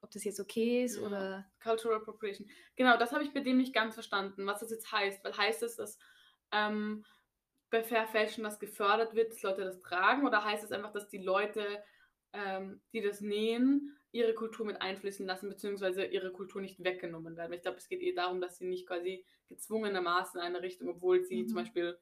[0.01, 1.05] ob das jetzt okay ist ja.
[1.05, 1.45] oder.
[1.61, 2.47] Cultural Appropriation.
[2.75, 5.23] Genau, das habe ich bei dem nicht ganz verstanden, was das jetzt heißt.
[5.23, 5.97] Weil heißt es, dass
[6.51, 7.03] ähm,
[7.69, 10.25] bei Fair Fashion das gefördert wird, dass Leute das tragen?
[10.25, 11.83] Oder heißt es einfach, dass die Leute,
[12.33, 17.53] ähm, die das nähen, ihre Kultur mit einfließen lassen, beziehungsweise ihre Kultur nicht weggenommen werden?
[17.53, 21.23] Ich glaube, es geht eher darum, dass sie nicht quasi gezwungenermaßen in eine Richtung, obwohl
[21.23, 21.47] sie mhm.
[21.47, 21.99] zum Beispiel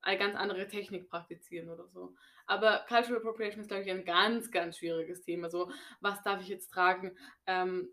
[0.00, 2.14] eine ganz andere Technik praktizieren oder so.
[2.46, 5.48] Aber Cultural Appropriation ist, glaube ich, ein ganz, ganz schwieriges Thema.
[5.48, 7.16] So, was darf ich jetzt tragen?
[7.46, 7.88] Ähm,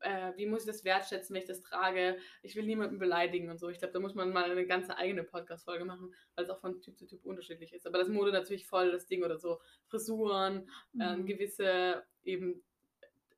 [0.00, 2.18] äh, wie muss ich das wertschätzen, wenn ich das trage?
[2.42, 3.68] Ich will niemanden beleidigen und so.
[3.68, 6.80] Ich glaube, da muss man mal eine ganze eigene Podcast-Folge machen, weil es auch von
[6.80, 7.86] Typ zu Typ unterschiedlich ist.
[7.86, 9.60] Aber das Mode natürlich voll das Ding oder so.
[9.86, 10.68] Frisuren,
[11.00, 11.20] ähm, mhm.
[11.20, 12.62] äh, gewisse eben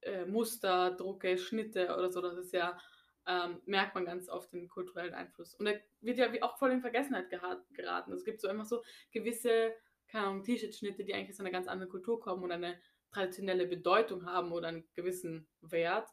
[0.02, 2.20] äh, Muster, Drucke, Schnitte oder so.
[2.20, 2.78] Das ist ja,
[3.26, 5.54] ähm, merkt man ganz oft den kulturellen Einfluss.
[5.54, 8.12] Und er wird ja auch voll in Vergessenheit geraten.
[8.12, 8.82] Es gibt so einfach so
[9.12, 9.74] gewisse,
[10.08, 12.78] keine Ahnung, T-Shirt-Schnitte, die eigentlich aus einer ganz anderen Kultur kommen und eine
[13.12, 16.08] traditionelle Bedeutung haben oder einen gewissen Wert.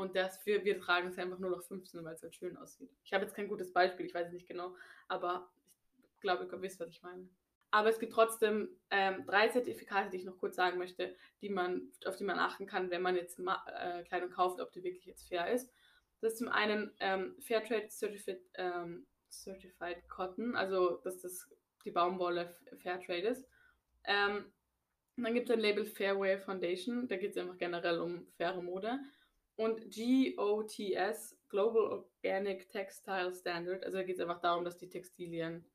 [0.00, 2.90] Und das wir, wir tragen es einfach nur noch 15, weil es halt schön aussieht.
[3.04, 4.74] Ich habe jetzt kein gutes Beispiel, ich weiß es nicht genau,
[5.08, 5.50] aber
[6.14, 7.28] ich glaube, ihr wisst, was ich meine.
[7.70, 11.92] Aber es gibt trotzdem ähm, drei Zertifikate, die ich noch kurz sagen möchte, die man,
[12.06, 15.28] auf die man achten kann, wenn man jetzt äh, Kleidung kauft, ob die wirklich jetzt
[15.28, 15.70] fair ist.
[16.22, 21.46] Das ist zum einen ähm, Fairtrade Certified, ähm, Certified Cotton, also dass das
[21.84, 23.46] die Baumwolle Fairtrade ist.
[24.04, 24.50] Ähm,
[25.18, 28.98] dann gibt es ein Label Fairway Foundation, da geht es einfach generell um faire Mode
[29.60, 33.84] und GOTS, Global Organic Textile Standard.
[33.84, 35.66] Also da geht es einfach darum, dass die Textilien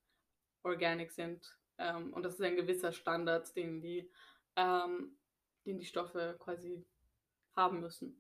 [0.64, 1.56] organic sind.
[1.78, 4.10] Ähm, und das ist ein gewisser Standard, den die,
[4.56, 5.16] ähm,
[5.68, 6.84] den die Stoffe quasi
[7.56, 8.20] haben müssen.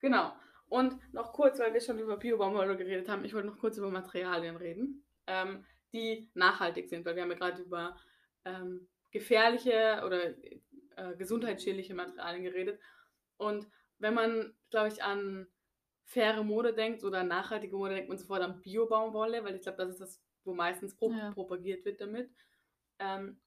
[0.00, 0.32] Genau.
[0.68, 3.90] Und noch kurz, weil wir schon über Biobaumwolle geredet haben, ich wollte noch kurz über
[3.90, 7.96] Materialien reden, ähm, die nachhaltig sind, weil wir haben ja gerade über
[8.44, 10.34] ähm, gefährliche oder
[10.96, 12.80] äh, gesundheitsschädliche Materialien geredet.
[13.36, 15.46] Und wenn man, glaube ich, an
[16.04, 19.90] faire Mode denkt oder nachhaltige Mode, denkt man sofort an Bio-Baumwolle, weil ich glaube, das
[19.90, 21.32] ist das, wo meistens pro ja.
[21.32, 22.30] propagiert wird damit.
[22.98, 23.38] Ähm,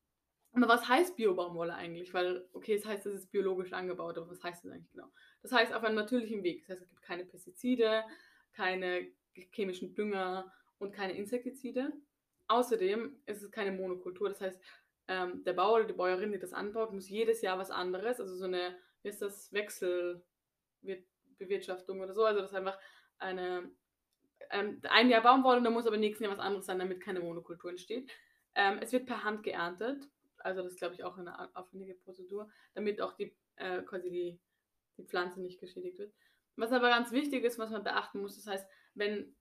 [0.53, 2.13] aber was heißt Bio-Baumwolle eigentlich?
[2.13, 5.07] Weil, okay, es heißt, es ist biologisch angebaut, aber was heißt das eigentlich genau?
[5.41, 6.61] Das heißt auf einem natürlichen Weg.
[6.61, 8.03] Das heißt, es gibt keine Pestizide,
[8.51, 9.07] keine
[9.53, 11.93] chemischen Dünger und keine Insektizide.
[12.47, 14.27] Außerdem ist es keine Monokultur.
[14.27, 14.61] Das heißt,
[15.07, 18.35] ähm, der Bauer oder die Bäuerin, die das anbaut, muss jedes Jahr was anderes, also
[18.35, 20.23] so eine, wie ist das, Wechsel,
[21.37, 22.23] Bewirtschaftung oder so.
[22.23, 22.79] Also das ist einfach
[23.19, 23.71] eine,
[24.49, 27.19] ähm, ein Jahr Baumwolle und dann muss aber nächsten Jahr was anderes sein, damit keine
[27.19, 28.11] Monokultur entsteht.
[28.55, 32.49] Ähm, es wird per Hand geerntet, also das ist glaube ich auch eine aufwendige Prozedur,
[32.73, 34.39] damit auch die äh, quasi die,
[34.97, 36.13] die Pflanze nicht geschädigt wird.
[36.57, 39.35] Was aber ganz wichtig ist, was man beachten muss, das heißt, wenn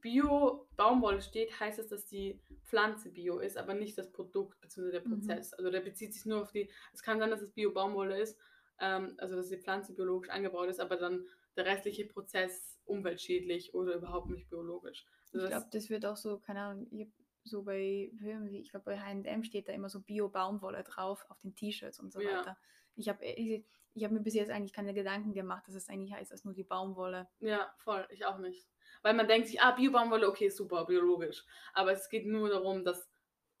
[0.00, 4.92] Bio-Baumwolle steht, heißt es, dass die Pflanze bio ist, aber nicht das Produkt bzw.
[4.92, 5.10] der Mhm.
[5.10, 5.52] Prozess.
[5.54, 8.38] Also der bezieht sich nur auf die, es kann sein, dass es Bio-Baumwolle ist,
[8.80, 13.94] ähm, also dass die Pflanze biologisch angebaut ist, aber dann der restliche Prozess umweltschädlich oder
[13.94, 15.04] überhaupt nicht biologisch.
[15.32, 17.12] Also Ich glaube, das wird auch so, keine Ahnung,
[17.44, 21.40] so bei Firmen wie, ich glaube, bei H&M steht da immer so Bio-Baumwolle drauf auf
[21.40, 22.38] den T-Shirts und so Ja.
[22.38, 22.58] weiter.
[22.94, 23.64] Ich habe ich,
[23.94, 26.54] ich hab mir bis jetzt eigentlich keine Gedanken gemacht, dass es eigentlich heißt, als nur
[26.54, 27.28] die Baumwolle.
[27.40, 28.68] Ja, voll, ich auch nicht.
[29.02, 31.44] Weil man denkt sich, ah, Bio-Baumwolle, okay, super, biologisch.
[31.72, 33.08] Aber es geht nur darum, dass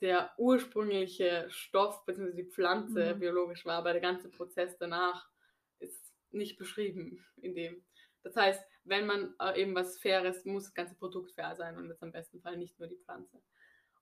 [0.00, 2.32] der ursprüngliche Stoff bzw.
[2.34, 3.20] die Pflanze Mhm.
[3.20, 5.28] biologisch war, aber der ganze Prozess danach
[5.78, 7.84] ist nicht beschrieben in dem.
[8.22, 11.88] Das heißt, wenn man äh, eben was Faires, muss das ganze Produkt fair sein und
[11.88, 13.40] jetzt am besten Fall nicht nur die Pflanze.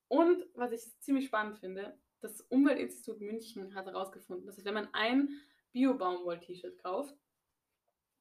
[0.09, 5.28] Und was ich ziemlich spannend finde, das Umweltinstitut München hat herausgefunden, dass wenn man ein
[5.72, 7.14] Bio-Baumwoll-T-Shirt kauft,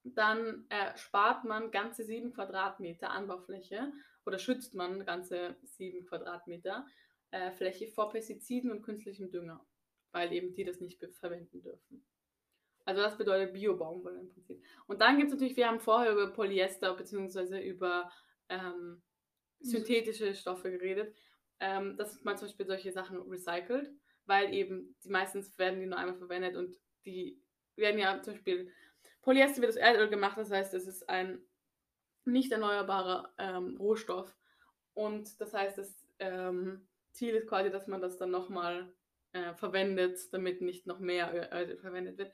[0.04, 3.92] dann äh, spart man ganze sieben Quadratmeter Anbaufläche
[4.24, 6.86] oder schützt man ganze sieben Quadratmeter
[7.30, 9.64] äh, Fläche vor Pestiziden und künstlichem Dünger,
[10.12, 12.04] weil eben die das nicht verwenden dürfen.
[12.84, 14.62] Also das bedeutet Bio-Baumwolle im Prinzip.
[14.86, 17.66] Und dann gibt es natürlich, wir haben vorher über Polyester bzw.
[17.68, 18.10] über
[18.48, 19.02] ähm,
[19.60, 21.14] synthetische Stoffe geredet,
[21.58, 23.90] ähm, dass man zum Beispiel solche Sachen recycelt,
[24.24, 27.42] weil eben die meistens werden die nur einmal verwendet und die
[27.74, 28.72] werden ja zum Beispiel
[29.22, 31.44] Polyester wird aus Erdöl gemacht, das heißt, es ist ein
[32.24, 34.32] nicht erneuerbarer ähm, Rohstoff
[34.94, 36.86] und das heißt, das ähm,
[37.16, 38.92] Ziel ist quasi, dass man das dann nochmal
[39.32, 42.32] äh, verwendet, damit nicht noch mehr Öl, Öl verwendet wird.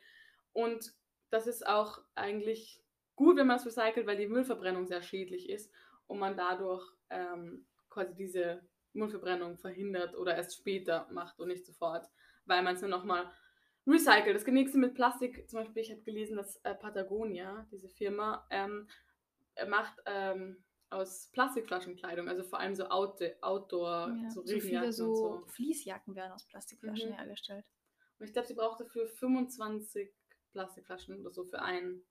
[0.53, 0.92] Und
[1.31, 2.83] das ist auch eigentlich
[3.16, 5.73] gut, wenn man es recycelt, weil die Müllverbrennung sehr schädlich ist
[6.07, 12.07] und man dadurch ähm, quasi diese Müllverbrennung verhindert oder erst später macht und nicht sofort,
[12.45, 13.31] weil man es dann nochmal
[13.87, 14.37] recycelt.
[14.37, 18.87] Das nächste mit Plastik, zum Beispiel, ich habe gelesen, dass äh, Patagonia, diese Firma, ähm,
[19.55, 24.59] äh, macht ähm, aus Plastikflaschen Kleidung, also vor allem so Out Outdoor, Ja, so so,
[24.61, 25.46] viele so so.
[25.48, 27.16] Fließjacken werden aus Plastikflaschen Mhm.
[27.16, 27.64] hergestellt.
[28.18, 30.11] Und ich glaube, sie braucht dafür 25
[30.52, 32.02] Plastikflaschen oder so für ein,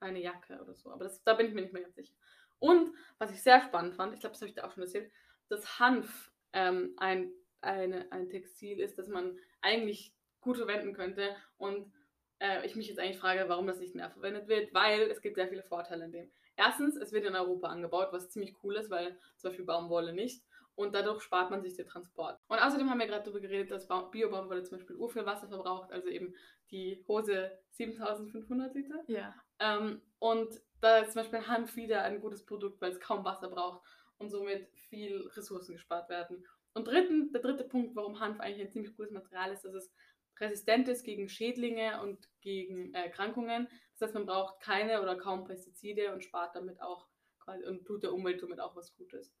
[0.00, 0.90] eine Jacke oder so.
[0.90, 2.14] Aber das, da bin ich mir nicht mehr ganz sicher.
[2.58, 5.10] Und was ich sehr spannend fand, ich glaube, das habe ich dir auch schon erzählt,
[5.48, 11.36] dass Hanf ähm, ein, eine, ein Textil ist, das man eigentlich gut verwenden könnte.
[11.56, 11.92] Und
[12.40, 15.36] äh, ich mich jetzt eigentlich frage, warum das nicht mehr verwendet wird, weil es gibt
[15.36, 16.32] sehr viele Vorteile in dem.
[16.56, 20.42] Erstens, es wird in Europa angebaut, was ziemlich cool ist, weil zum Beispiel Baumwolle nicht.
[20.74, 22.38] Und dadurch spart man sich den Transport.
[22.48, 25.92] Und außerdem haben wir gerade darüber geredet, dass Baum- Bio-Baumwolle zum Beispiel urviel Wasser verbraucht,
[25.92, 26.34] also eben
[26.70, 29.04] die Hose 7500 Liter.
[29.06, 29.34] Ja.
[29.58, 33.48] Ähm, und da ist zum Beispiel Hanf wieder ein gutes Produkt, weil es kaum Wasser
[33.48, 33.82] braucht
[34.16, 36.46] und somit viel Ressourcen gespart werden.
[36.74, 39.92] Und dritten, der dritte Punkt, warum Hanf eigentlich ein ziemlich gutes Material ist, dass es
[40.40, 43.68] resistent ist gegen Schädlinge und gegen äh, Erkrankungen.
[44.02, 47.06] Das heißt, man braucht keine oder kaum Pestizide und spart damit auch
[47.38, 49.32] quasi und tut der Umwelt damit auch was Gutes.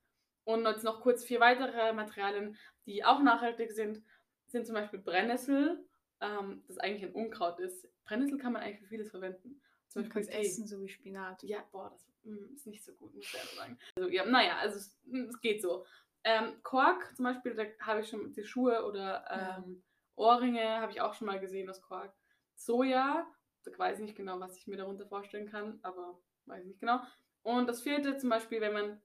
[0.44, 4.02] Und jetzt noch kurz vier weitere Materialien, die auch nachhaltig sind,
[4.46, 5.84] sind zum Beispiel Brennnessel,
[6.20, 7.88] ähm, das eigentlich ein Unkraut ist.
[8.04, 9.60] Brennnessel kann man eigentlich für vieles verwenden.
[9.88, 11.42] Zum Beispiel kannst essen, so wie Spinat.
[11.42, 13.78] Ja, boah, das mm, ist nicht so gut, muss ich selber sagen.
[13.96, 15.84] Also, ja, naja, also es, mm, es geht so.
[16.22, 19.56] Ähm, Kork zum Beispiel, da habe ich schon die Schuhe oder Ja.
[19.58, 19.82] ähm,
[20.14, 22.14] Ohrringe habe ich auch schon mal gesehen aus Kork.
[22.54, 23.26] Soja,
[23.64, 26.80] da weiß ich nicht genau, was ich mir darunter vorstellen kann, aber weiß ich nicht
[26.80, 27.00] genau.
[27.42, 29.02] Und das vierte zum Beispiel, wenn man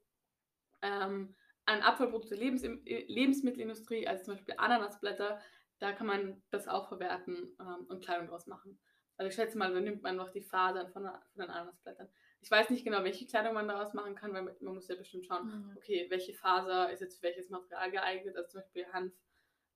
[0.82, 5.40] ähm, an Abfallprodukte der Lebens Lebensmittelindustrie, also zum Beispiel Ananasblätter,
[5.80, 8.80] da kann man das auch verwerten ähm, und Kleidung draus machen.
[9.18, 12.08] Also ich schätze mal, da nimmt man noch die Fasern von, von den Ananasblättern.
[12.42, 15.26] Ich weiß nicht genau, welche Kleidung man daraus machen kann, weil man muss ja bestimmt
[15.26, 15.74] schauen, Mhm.
[15.76, 18.36] okay, welche Faser ist jetzt für welches Material geeignet.
[18.38, 19.14] Also zum Beispiel Hanf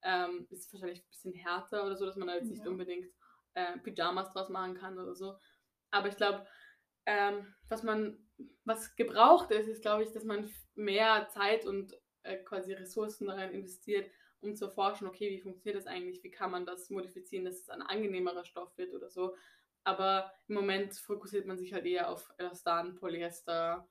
[0.04, 2.70] ähm, ist wahrscheinlich ein bisschen härter oder so, dass man da jetzt nicht Ja.
[2.70, 3.08] unbedingt
[3.54, 5.36] äh, Pyjamas draus machen kann oder so.
[5.92, 6.46] Aber ich glaube,
[7.06, 8.18] ähm, was man,
[8.64, 13.52] was gebraucht ist, ist, glaube ich, dass man mehr Zeit und äh, quasi Ressourcen darin
[13.52, 14.10] investiert,
[14.42, 17.70] um zu erforschen, okay, wie funktioniert das eigentlich, wie kann man das modifizieren, dass es
[17.70, 19.36] ein angenehmerer Stoff wird oder so.
[19.84, 23.88] Aber im Moment fokussiert man sich halt eher auf Elastan, Polyester,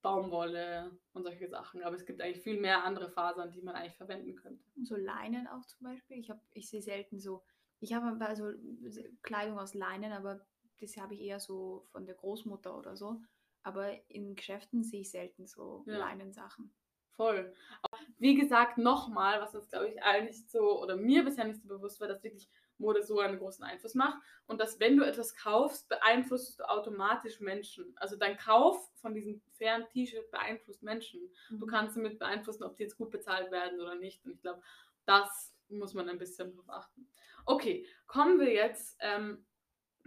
[0.00, 1.82] Baumwolle und solche Sachen.
[1.82, 4.64] Aber es gibt eigentlich viel mehr andere Fasern, die man eigentlich verwenden könnte.
[4.82, 6.18] So Leinen auch zum Beispiel.
[6.18, 7.42] Ich, ich sehe selten so,
[7.80, 8.52] ich habe also
[9.22, 10.46] Kleidung aus Leinen, aber
[10.80, 13.20] das habe ich eher so von der Großmutter oder so.
[13.62, 15.98] Aber in Geschäften sehe ich selten so Ja.
[15.98, 16.72] Leinensachen.
[17.16, 17.52] Voll.
[17.82, 21.60] Aber wie gesagt, nochmal, was uns, glaube ich, allen nicht so, oder mir bisher nicht
[21.60, 24.22] so bewusst war, dass wirklich Mode so einen großen Einfluss macht.
[24.46, 27.92] Und dass, wenn du etwas kaufst, beeinflusst du automatisch Menschen.
[27.96, 31.20] Also dein Kauf von diesem fairen T-Shirt beeinflusst Menschen.
[31.58, 31.70] Du Mhm.
[31.70, 34.24] kannst damit beeinflussen, ob die jetzt gut bezahlt werden oder nicht.
[34.24, 34.62] Und ich glaube,
[35.06, 37.08] das muss man ein bisschen drauf achten.
[37.48, 39.46] Okay, kommen wir jetzt ähm,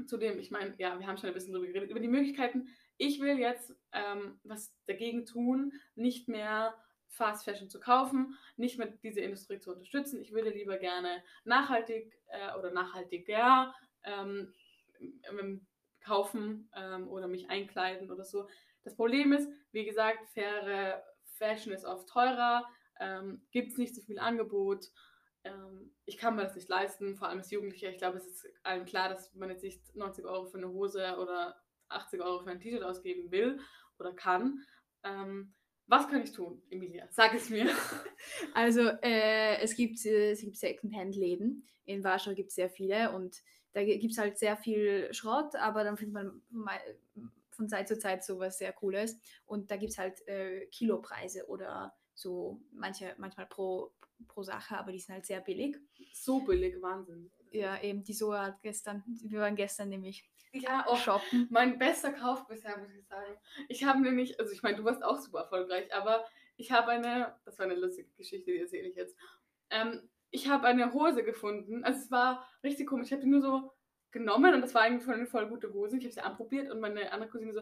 [0.06, 2.68] zu dem, ich meine, ja, wir haben schon ein bisschen drüber geredet, über die Möglichkeiten,
[2.98, 6.76] ich will jetzt ähm, was dagegen tun, nicht mehr
[7.08, 10.22] Fast Fashion zu kaufen, nicht mehr diese Industrie zu unterstützen.
[10.22, 13.74] Ich würde lieber gerne nachhaltig äh, oder nachhaltiger
[14.04, 14.54] ähm,
[15.28, 15.66] ähm,
[16.00, 18.48] kaufen ähm, oder mich einkleiden oder so.
[18.84, 21.04] Das Problem ist, wie gesagt, faire
[21.40, 24.92] Fashion ist oft teurer, ähm, gibt es nicht so viel Angebot.
[25.44, 27.90] Ähm, ich kann mir das nicht leisten, vor allem als Jugendlicher.
[27.90, 31.18] Ich glaube, es ist allen klar, dass man jetzt nicht 90 Euro für eine Hose
[31.18, 33.60] oder 80 Euro für ein T-Shirt ausgeben will
[34.00, 34.64] oder kann.
[35.04, 35.54] Ähm,
[35.88, 37.08] was kann ich tun, Emilia?
[37.12, 37.70] Sag es mir.
[38.54, 41.68] Also, äh, es gibt, äh, gibt Secondhand-Läden.
[41.86, 43.42] In Warschau gibt es sehr viele und
[43.74, 46.42] da gibt es halt sehr viel Schrott, aber dann findet man
[47.50, 49.20] von Zeit zu Zeit sowas sehr Cooles.
[49.46, 53.92] Und da gibt es halt äh, Kilopreise oder so manche, manchmal pro,
[54.28, 55.78] pro Sache, aber die sind halt sehr billig.
[56.14, 57.32] So billig, Wahnsinn.
[57.52, 61.48] Ja, eben die Soa hat gestern, wir waren gestern nämlich ja, auch shoppen.
[61.50, 63.38] Mein bester Kauf bisher, muss ich sagen.
[63.70, 66.26] Ich habe nämlich, also ich meine, du warst auch super erfolgreich, aber
[66.58, 69.18] ich habe eine, das war eine lustige Geschichte, die erzähle ich jetzt.
[69.70, 71.84] Ähm, ich habe eine Hose gefunden.
[71.84, 73.08] Also es war richtig komisch.
[73.08, 73.72] Ich habe die nur so
[74.12, 75.98] genommen und das war eigentlich eine voll gute Hose.
[75.98, 77.62] Ich habe sie anprobiert und meine andere Cousine so,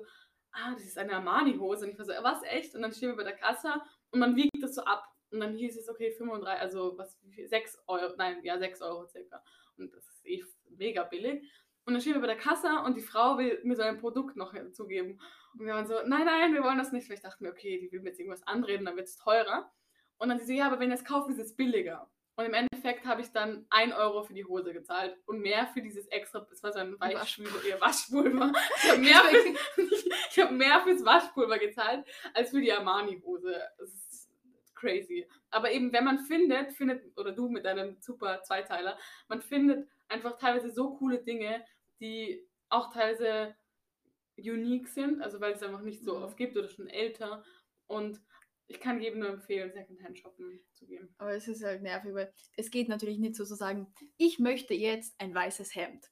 [0.51, 1.85] ah, das ist eine Armani-Hose.
[1.85, 2.75] Und ich war so, was, echt?
[2.75, 5.05] Und dann stehen wir bei der Kasse und man wiegt das so ab.
[5.31, 9.43] Und dann hieß es, okay, 35, also was, 6 Euro, nein, ja, 6 Euro circa.
[9.77, 10.43] Und das ist eh
[10.77, 11.43] mega billig.
[11.85, 14.35] Und dann stehen wir bei der Kasse und die Frau will mir so ein Produkt
[14.35, 15.19] noch hinzugeben.
[15.53, 17.09] Und wir waren so, nein, nein, wir wollen das nicht.
[17.09, 19.71] Weil ich dachte mir, okay, die will mir jetzt irgendwas anreden, dann wird es teurer.
[20.17, 22.09] Und dann sie so, ja, aber wenn ihr es kauft, ist es billiger.
[22.39, 25.81] Und im Endeffekt habe ich dann 1 Euro für die Hose gezahlt und mehr für
[25.81, 27.81] dieses extra, es war so ein Waschpulver.
[27.81, 28.53] Waschpulver.
[28.83, 33.61] Ich habe mehr, für, hab mehr fürs Waschpulver gezahlt als für die Armani-Hose.
[33.77, 34.08] Das ist
[34.79, 35.27] crazy.
[35.49, 40.37] Aber eben, wenn man findet, findet, oder du mit deinem super Zweiteiler, man findet einfach
[40.37, 41.63] teilweise so coole Dinge,
[41.99, 43.55] die auch teilweise
[44.37, 46.23] unique sind, also weil es einfach nicht so mhm.
[46.23, 47.43] oft gibt oder schon älter.
[47.87, 48.21] Und
[48.67, 51.09] ich kann jedem nur empfehlen, Secondhand shoppen zu gehen.
[51.17, 54.73] Aber es ist halt nervig, weil es geht natürlich nicht so zu sagen, ich möchte
[54.73, 56.09] jetzt ein weißes Hemd.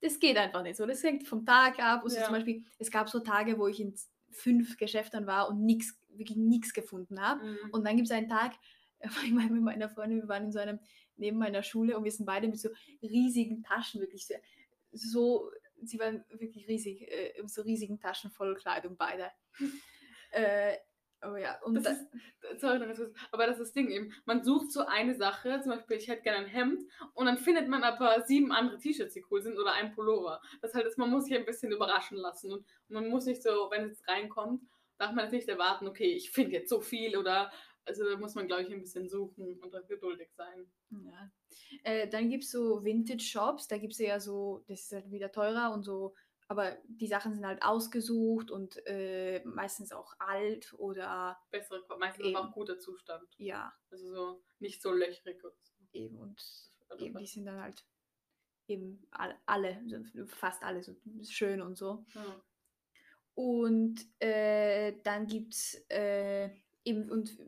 [0.00, 0.86] Das geht einfach nicht so.
[0.86, 2.02] Das hängt vom Tag ab.
[2.04, 2.24] Also ja.
[2.24, 3.94] zum Beispiel, es gab so Tage, wo ich in
[4.30, 7.44] fünf Geschäften war und nichts, wirklich nichts gefunden habe.
[7.44, 7.70] Mhm.
[7.72, 8.52] Und dann gibt es einen Tag,
[9.24, 10.78] ich meine, mit meiner Freundin, wir waren in so einem,
[11.16, 12.68] neben meiner Schule und wir sind beide mit so
[13.02, 14.34] riesigen Taschen, wirklich so,
[14.92, 15.50] so
[15.82, 19.30] sie waren wirklich riesig, äh, so riesigen Taschen voll Kleidung beide.
[20.30, 20.76] äh,
[21.22, 22.76] Oh ja, und das ist, sorry,
[23.32, 24.12] aber das ist das Ding eben.
[24.26, 26.82] Man sucht so eine Sache, zum Beispiel, ich hätte gerne ein Hemd,
[27.14, 30.40] und dann findet man aber sieben andere T-Shirts, die cool sind, oder ein Pullover.
[30.60, 32.52] Das halt ist, man muss sich ein bisschen überraschen lassen.
[32.52, 34.62] Und man muss nicht so, wenn es reinkommt,
[34.98, 37.52] darf man jetzt nicht erwarten, okay, ich finde jetzt so viel, oder
[37.84, 40.70] also da muss man, glaube ich, ein bisschen suchen und auch geduldig sein.
[40.90, 41.30] Ja.
[41.84, 45.30] Äh, dann gibt es so Vintage-Shops, da gibt es ja so, das ist halt wieder
[45.30, 46.14] teurer und so
[46.48, 51.38] aber die Sachen sind halt ausgesucht und äh, meistens auch alt oder.
[51.50, 52.36] Bessere, meistens eben.
[52.36, 53.28] auch guter Zustand.
[53.38, 53.72] Ja.
[53.90, 55.72] Also so nicht so löchrig und so.
[55.92, 56.40] Eben und
[56.98, 57.84] eben, die sind dann halt
[58.68, 59.82] eben alle,
[60.28, 62.04] fast alle so schön und so.
[62.14, 62.44] Ja.
[63.36, 66.50] Und äh, dann gibt es äh,
[66.84, 67.38] eben und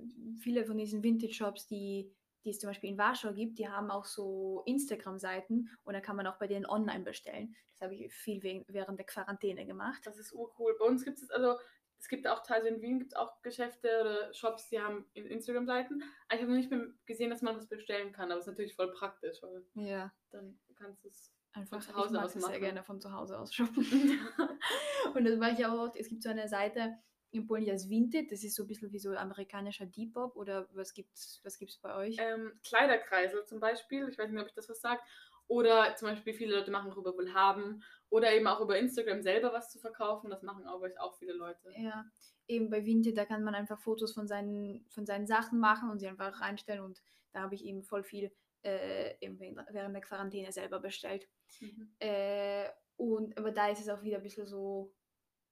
[0.41, 4.07] viele von diesen Vintage-Shops, die die es zum Beispiel in Warschau gibt, die haben auch
[4.07, 7.55] so Instagram-Seiten und da kann man auch bei denen online bestellen.
[7.73, 10.01] Das habe ich viel während der Quarantäne gemacht.
[10.05, 10.75] Das ist urcool.
[10.79, 11.59] Bei uns gibt es also,
[11.99, 16.03] es gibt auch teilweise in Wien gibt es auch Geschäfte oder Shops, die haben Instagram-Seiten.
[16.33, 16.73] Ich habe noch nicht
[17.07, 20.13] gesehen, dass man das bestellen kann, aber es ist natürlich voll praktisch, weil ja.
[20.31, 22.51] dann kannst du es einfach von zu Hause aus machen.
[22.51, 23.85] sehr gerne von zu Hause aus shoppen.
[25.15, 25.95] und das mache ich auch.
[25.95, 26.97] Es gibt so eine Seite,
[27.31, 30.95] in Polen das Vinted, das ist so ein bisschen wie so amerikanischer Depop oder was
[30.95, 32.17] gibt's, was gibt's bei euch?
[32.19, 35.01] Ähm, Kleiderkreisel zum Beispiel, ich weiß nicht, ob ich das was sage.
[35.47, 37.83] Oder zum Beispiel viele Leute machen darüber wohl haben.
[38.11, 40.31] Oder eben auch über Instagram selber was zu verkaufen.
[40.31, 41.73] Das machen auch, auch viele Leute.
[41.77, 42.05] Ja,
[42.47, 46.01] eben bei Vinted, da kann man einfach Fotos von seinen, von seinen Sachen machen und
[46.01, 46.83] sie einfach reinstellen.
[46.83, 48.31] Und da habe ich eben voll viel
[48.63, 51.29] äh, während der Quarantäne selber bestellt.
[51.61, 51.95] Mhm.
[51.99, 54.93] Äh, und aber da ist es auch wieder ein bisschen so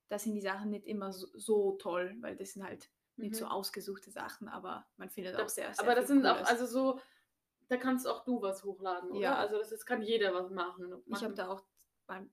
[0.08, 3.38] da sind die Sachen nicht immer so, so toll, weil das sind halt nicht mhm.
[3.38, 6.42] so ausgesuchte Sachen, aber man findet da, auch sehr, sehr Aber das sind Cooles.
[6.42, 7.00] auch, also so,
[7.68, 9.20] da kannst auch du was hochladen, oder?
[9.20, 9.36] Ja.
[9.36, 10.90] Also das ist, kann jeder was machen.
[10.90, 11.02] machen.
[11.06, 11.62] Ich habe da auch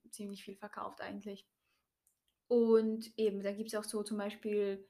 [0.10, 1.48] ziemlich viel verkauft eigentlich.
[2.48, 4.88] Und eben, da gibt es auch so zum Beispiel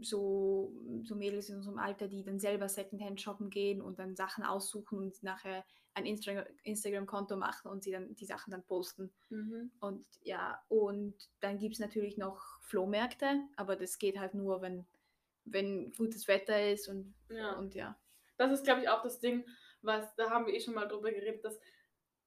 [0.00, 0.72] so,
[1.02, 4.98] so Mädels in unserem Alter, die dann selber Secondhand shoppen gehen und dann Sachen aussuchen
[4.98, 9.12] und nachher ein Instagram-Konto machen und sie dann die Sachen dann posten.
[9.30, 9.70] Mhm.
[9.80, 14.86] Und ja, und dann gibt es natürlich noch Flohmärkte, aber das geht halt nur, wenn,
[15.44, 17.52] wenn gutes Wetter ist und ja.
[17.52, 17.98] Und ja.
[18.36, 19.46] Das ist, glaube ich, auch das Ding,
[19.80, 21.58] was, da haben wir eh schon mal drüber geredet, dass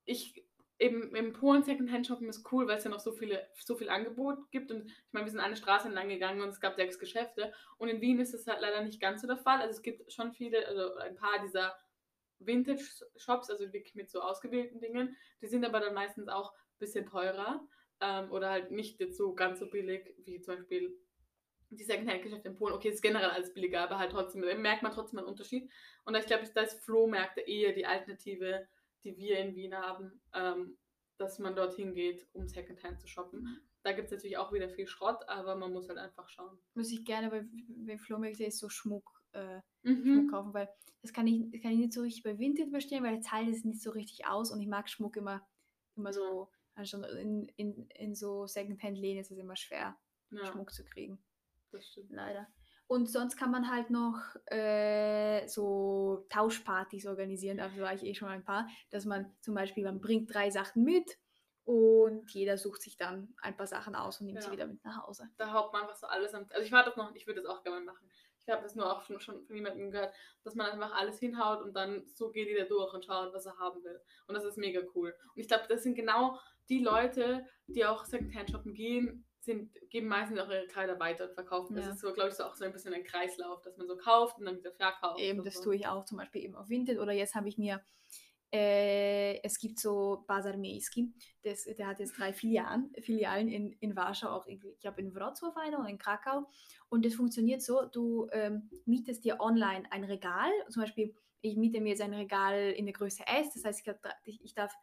[0.06, 0.44] ich
[0.80, 3.90] eben im Polen Secondhand shoppen ist cool, weil es ja noch so viele so viel
[3.90, 6.98] Angebot gibt und ich meine, wir sind eine Straße entlang gegangen und es gab sechs
[6.98, 9.60] Geschäfte und in Wien ist das halt leider nicht ganz so der Fall.
[9.60, 11.78] Also es gibt schon viele, also ein paar dieser
[12.40, 12.84] Vintage
[13.18, 17.06] Shops, also wirklich mit so ausgewählten Dingen, die sind aber dann meistens auch ein bisschen
[17.06, 17.68] teurer
[18.00, 20.98] ähm, oder halt nicht jetzt so ganz so billig wie zum Beispiel
[21.72, 22.74] die Secondhand-Geschäfte in Polen.
[22.74, 25.70] Okay, ist generell alles billiger, aber halt trotzdem merkt man trotzdem einen Unterschied.
[26.06, 28.68] Und ich glaube, da ist Flohmärkte eher die Alternative
[29.04, 30.78] die wir in Wien haben, ähm,
[31.18, 33.62] dass man dorthin geht, um Secondhand zu shoppen.
[33.84, 36.58] Da gibt es natürlich auch wieder viel Schrott, aber man muss halt einfach schauen.
[36.74, 37.46] Muss ich gerne bei,
[37.86, 40.04] bei Flohmärkten ist so Schmuck, äh, mhm.
[40.04, 40.70] Schmuck kaufen, weil
[41.02, 43.48] das kann ich, das kann ich nicht so richtig bei Vinted bestellen, weil der Teil
[43.48, 45.48] ist nicht so richtig aus und ich mag Schmuck immer,
[45.96, 49.98] immer so, also in, in, in so Secondhand-Läden ist es immer schwer,
[50.32, 50.46] ja.
[50.46, 51.24] Schmuck zu kriegen.
[51.72, 52.12] Das stimmt.
[52.12, 52.48] Leider.
[52.90, 58.30] Und sonst kann man halt noch äh, so Tauschpartys organisieren, dafür war ich eh schon
[58.30, 61.20] ein paar, dass man zum Beispiel, man bringt drei Sachen mit
[61.66, 64.46] und jeder sucht sich dann ein paar Sachen aus und nimmt ja.
[64.46, 65.30] sie wieder mit nach Hause.
[65.38, 66.48] Da haut man einfach so alles an.
[66.50, 68.10] Also ich war das noch, ich würde das auch gerne machen.
[68.42, 70.12] Ich habe das nur auch schon, schon von jemandem gehört,
[70.44, 73.60] dass man einfach alles hinhaut und dann so geht jeder durch und schaut, was er
[73.60, 74.02] haben will.
[74.26, 75.14] Und das ist mega cool.
[75.36, 80.08] Und ich glaube, das sind genau die Leute, die auch Secondhand shoppen gehen, sind, geben
[80.08, 81.76] meistens auch ihre Kleider weiter und verkaufen.
[81.76, 83.96] Das ist so, glaube ich, so auch so ein bisschen ein Kreislauf, dass man so
[83.98, 85.20] kauft und dann wieder verkauft.
[85.20, 85.64] Eben, das so.
[85.64, 87.82] tue ich auch zum Beispiel eben auf Vinted oder jetzt habe ich mir,
[88.52, 91.14] äh, es gibt so Bazar Miejski,
[91.44, 95.14] das, der hat jetzt drei Filialen, Filialen in, in Warschau, auch in, ich glaube in
[95.14, 96.50] Wrocław eine und in Krakau
[96.90, 101.80] und das funktioniert so, du ähm, mietest dir online ein Regal, zum Beispiel ich miete
[101.80, 103.88] mir jetzt ein Regal in der Größe S, das heißt,
[104.26, 104.74] ich, ich darf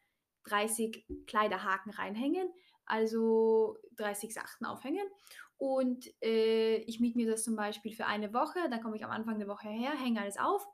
[0.45, 2.49] 30 Kleiderhaken reinhängen
[2.87, 5.07] also 30 Sachen aufhängen.
[5.59, 9.11] Und äh, ich miete mir das zum Beispiel für eine Woche, dann komme ich am
[9.11, 10.67] Anfang der Woche her, hänge alles auf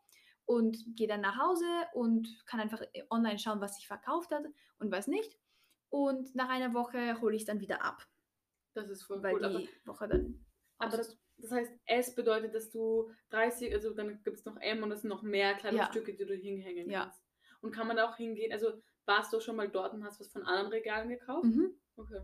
[0.44, 4.44] und gehe dann nach Hause und kann einfach äh, online schauen, was sich verkauft hat
[4.78, 5.38] und was nicht.
[5.88, 8.02] Und nach einer Woche hole ich es dann wieder ab.
[8.74, 9.68] Das ist voll weil cool.
[9.68, 10.44] Die Woche dann
[10.82, 14.82] aber das, das, heißt, S bedeutet, dass du 30, also dann gibt es noch M
[14.82, 15.86] und es sind noch mehr kleine ja.
[15.86, 17.20] Stücke, die du hinhängen kannst.
[17.20, 17.56] Ja.
[17.60, 18.52] Und kann man da auch hingehen?
[18.52, 21.44] Also warst du schon mal dort und hast was von anderen Regalen gekauft?
[21.44, 21.74] Mhm.
[21.96, 22.20] Okay.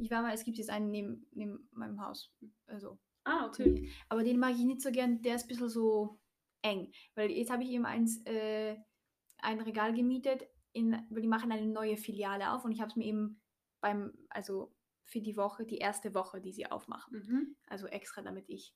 [0.00, 2.32] Ich war mal, es gibt jetzt einen neben, neben meinem Haus.
[2.66, 2.98] Also.
[3.24, 3.90] Ah, okay.
[4.08, 6.18] Aber den mag ich nicht so gern, der ist ein bisschen so
[6.62, 6.92] eng.
[7.14, 8.76] Weil jetzt habe ich eben eins, äh,
[9.38, 12.96] ein Regal gemietet, in, weil die machen eine neue Filiale auf und ich habe es
[12.96, 13.40] mir eben
[13.80, 17.18] beim, also für die Woche, die erste Woche, die sie aufmachen.
[17.18, 17.56] Mhm.
[17.66, 18.74] Also extra, damit ich,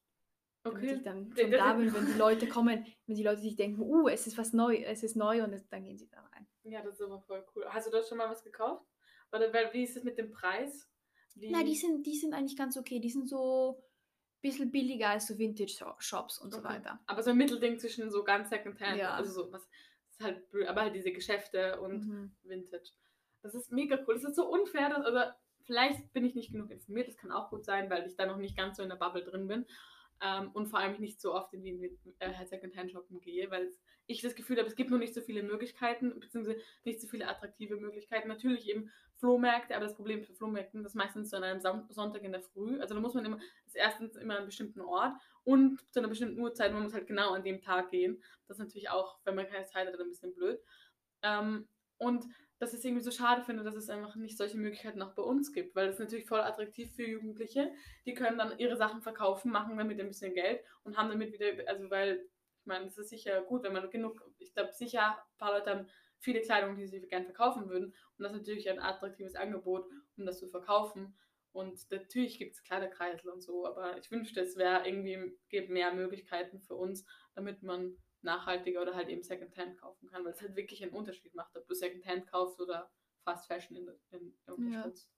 [0.64, 0.80] okay.
[0.80, 3.80] damit ich dann schon da bin, wenn die Leute kommen, wenn die Leute sich denken,
[3.80, 6.46] uh, es ist was neu, es ist neu und es, dann gehen sie da rein.
[6.62, 7.64] Ja, das ist aber voll cool.
[7.68, 8.86] Hast du da schon mal was gekauft?
[9.32, 10.88] Oder wie ist es mit dem Preis?
[11.34, 11.50] Wie?
[11.50, 13.00] Nein, die sind, die sind eigentlich ganz okay.
[13.00, 16.62] Die sind so ein bisschen billiger als so Vintage-Shops und okay.
[16.62, 17.00] so weiter.
[17.06, 19.14] Aber so ein Mittelding zwischen so ganz Secondhand, ja.
[19.14, 19.68] also so was,
[20.20, 22.32] halt, aber halt diese Geschäfte und mhm.
[22.42, 22.90] Vintage.
[23.42, 24.14] Das ist mega cool.
[24.14, 27.50] Das ist so unfair, dass, oder vielleicht bin ich nicht genug informiert, das kann auch
[27.50, 29.66] gut sein, weil ich da noch nicht ganz so in der Bubble drin bin.
[30.22, 33.70] Ähm, und vor allem nicht so oft in die äh, Secondhand-Shoppen gehe, weil
[34.10, 37.28] ich das Gefühl habe, es gibt noch nicht so viele Möglichkeiten, beziehungsweise nicht so viele
[37.28, 38.28] attraktive Möglichkeiten.
[38.28, 42.42] Natürlich eben Flohmärkte, aber das Problem für Flohmärkten, das meistens zu einem Sonntag in der
[42.42, 42.80] Früh.
[42.80, 46.08] Also da muss man immer, das erstens immer an einem bestimmten Ort und zu einer
[46.08, 48.22] bestimmten Uhrzeit, man muss halt genau an dem Tag gehen.
[48.48, 50.58] Das ist natürlich auch, wenn man keine Zeit hat, ein bisschen blöd.
[51.22, 52.24] Ähm, und
[52.60, 55.22] dass ich es irgendwie so schade finde, dass es einfach nicht solche Möglichkeiten auch bei
[55.22, 57.72] uns gibt, weil es natürlich voll attraktiv für Jugendliche.
[58.04, 61.46] Die können dann ihre Sachen verkaufen, machen damit ein bisschen Geld und haben damit wieder,
[61.68, 62.28] also weil,
[62.60, 65.70] ich meine, es ist sicher gut, wenn man genug, ich glaube sicher, ein paar Leute
[65.70, 65.88] haben
[66.18, 69.86] viele Kleidung, die sie gerne verkaufen würden und das ist natürlich ein attraktives Angebot,
[70.16, 71.16] um das zu verkaufen.
[71.52, 75.92] Und natürlich gibt es Kleiderkreisel und so, aber ich wünschte, es wäre irgendwie, gibt mehr
[75.92, 77.04] Möglichkeiten für uns,
[77.34, 81.34] damit man nachhaltiger oder halt eben Secondhand kaufen kann, weil es halt wirklich einen Unterschied
[81.34, 82.90] macht, ob du Secondhand kaufst oder
[83.24, 85.10] Fast Fashion in, in, unterstützt.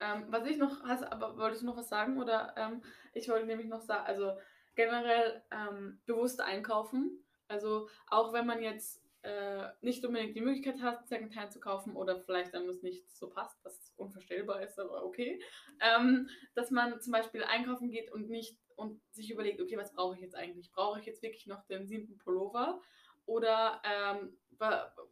[0.00, 0.14] Ja.
[0.14, 2.20] Ähm, was ich noch, hast, aber wolltest du noch was sagen?
[2.20, 4.38] Oder ähm, ich wollte nämlich noch sagen, also
[4.74, 7.24] generell ähm, bewusst einkaufen.
[7.48, 12.18] Also auch wenn man jetzt äh, nicht unbedingt die Möglichkeit hat, Secondhand zu kaufen oder
[12.18, 15.40] vielleicht dann es nicht so passt, was unvorstellbar ist, aber okay,
[15.80, 20.16] ähm, dass man zum Beispiel einkaufen geht und nicht und sich überlegt, okay, was brauche
[20.16, 20.72] ich jetzt eigentlich?
[20.72, 22.80] Brauche ich jetzt wirklich noch den siebten Pullover?
[23.26, 24.36] Oder ähm,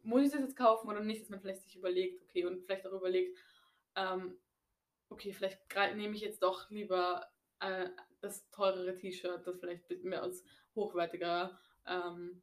[0.03, 2.85] muss ich das jetzt kaufen oder nicht, dass man vielleicht sich überlegt, okay, und vielleicht
[2.85, 3.37] auch überlegt,
[3.95, 4.37] ähm,
[5.09, 5.61] okay, vielleicht
[5.95, 7.25] nehme ich jetzt doch lieber
[7.59, 7.87] äh,
[8.21, 10.43] das teurere T-Shirt, das vielleicht mehr als
[10.75, 12.41] hochwertiger ähm,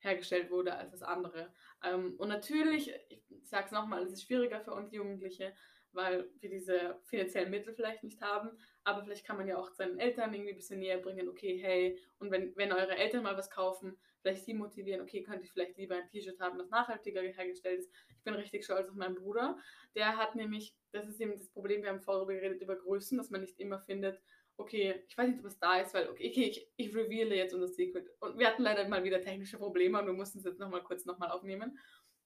[0.00, 1.52] hergestellt wurde als das andere.
[1.84, 5.54] Ähm, und natürlich, ich sage es nochmal, es ist schwieriger für uns Jugendliche,
[5.92, 8.50] weil wir diese finanziellen Mittel vielleicht nicht haben.
[8.84, 11.98] aber vielleicht kann man ja auch seinen Eltern irgendwie ein bisschen näher bringen, okay, hey,
[12.18, 15.76] und wenn, wenn eure Eltern mal was kaufen, vielleicht sie motivieren, okay, könnte ich vielleicht
[15.76, 17.92] lieber ein T-Shirt haben, das nachhaltiger hergestellt ist.
[18.16, 19.58] Ich bin richtig stolz auf meinen Bruder.
[19.94, 23.30] Der hat nämlich, das ist eben das Problem, wir haben vorher geredet über Größen, dass
[23.30, 24.20] man nicht immer findet,
[24.58, 27.68] okay, ich weiß nicht, ob es da ist, weil, okay, ich, ich reveale jetzt unser
[27.68, 28.10] Secret.
[28.20, 31.06] Und wir hatten leider mal wieder technische Probleme und wir mussten es jetzt nochmal kurz
[31.06, 31.78] nochmal aufnehmen.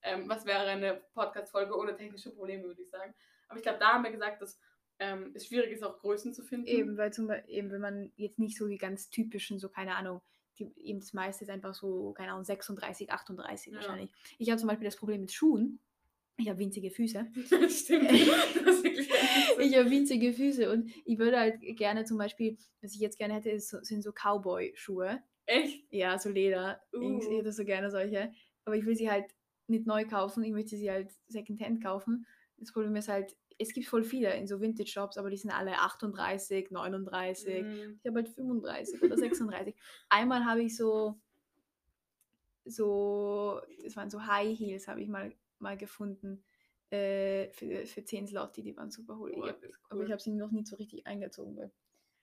[0.02, 3.14] Ähm, was wäre eine Podcast-Folge ohne technische Probleme, würde ich sagen.
[3.48, 4.58] Aber ich glaube, da haben wir gesagt, dass
[4.98, 6.66] ähm, es schwierig ist, auch Größen zu finden.
[6.66, 9.94] Eben, weil zum Beispiel, eben, wenn man jetzt nicht so die ganz typischen, so keine
[9.94, 10.22] Ahnung,
[10.58, 13.78] die, eben das meiste ist einfach so, keine Ahnung, 36, 38 ja.
[13.78, 14.10] wahrscheinlich.
[14.38, 15.80] Ich habe zum Beispiel das Problem mit Schuhen.
[16.36, 17.26] Ich habe winzige Füße.
[17.68, 18.10] Stimmt.
[18.12, 23.34] ich habe winzige Füße und ich würde halt gerne zum Beispiel, was ich jetzt gerne
[23.34, 25.22] hätte, ist, sind so Cowboy-Schuhe.
[25.46, 25.84] Echt?
[25.90, 26.80] Ja, so Leder.
[26.94, 27.18] Uh.
[27.18, 28.32] Ich hätte so gerne solche.
[28.64, 29.26] Aber ich will sie halt
[29.68, 32.26] nicht neu kaufen, ich möchte sie halt Secondhand kaufen.
[32.58, 35.78] Das Problem ist halt, es gibt voll viele in so Vintage-Shops, aber die sind alle
[35.78, 37.62] 38, 39.
[37.62, 37.98] Mm.
[38.02, 39.74] Ich habe halt 35 oder 36.
[40.08, 41.20] Einmal habe ich so,
[42.64, 46.44] so, das waren so High Heels, habe ich mal, mal gefunden.
[46.90, 49.32] Äh, für, für 10 Slotti, die waren super cool.
[49.34, 49.72] Oh, cool.
[49.88, 51.72] Aber ich habe sie noch nie so richtig eingezogen, weil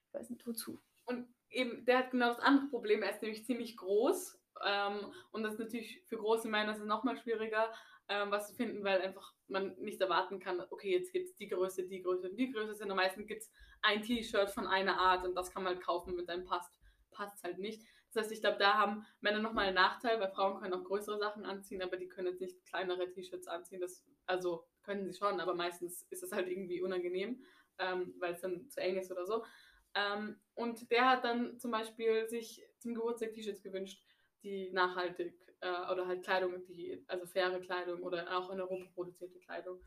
[0.07, 0.79] ich weiß nicht wozu.
[1.05, 3.01] Und eben, der hat genau das andere Problem.
[3.01, 4.39] Er ist nämlich ziemlich groß.
[4.63, 7.73] Ähm, und das ist natürlich für große Männer ist es nochmal schwieriger,
[8.09, 11.47] ähm, was zu finden, weil einfach man nicht erwarten kann, okay, jetzt gibt es die
[11.47, 15.25] Größe, die Größe und die Größe, sondern meistens gibt es ein T-Shirt von einer Art
[15.25, 16.73] und das kann man halt kaufen, wenn einem passt.
[17.11, 17.83] Passt halt nicht.
[18.12, 21.20] Das heißt, ich glaube, da haben Männer nochmal einen Nachteil, weil Frauen können auch größere
[21.20, 23.82] Sachen anziehen, aber die können jetzt nicht kleinere T-Shirts anziehen.
[23.82, 27.43] Das, also können sie schon, aber meistens ist es halt irgendwie unangenehm,
[27.78, 29.43] ähm, weil es dann zu eng ist oder so.
[29.95, 34.03] Ähm, und der hat dann zum Beispiel sich zum Geburtstag T-Shirts gewünscht,
[34.43, 39.39] die nachhaltig äh, oder halt Kleidung, die, also faire Kleidung oder auch in Europa produzierte
[39.39, 39.80] Kleidung.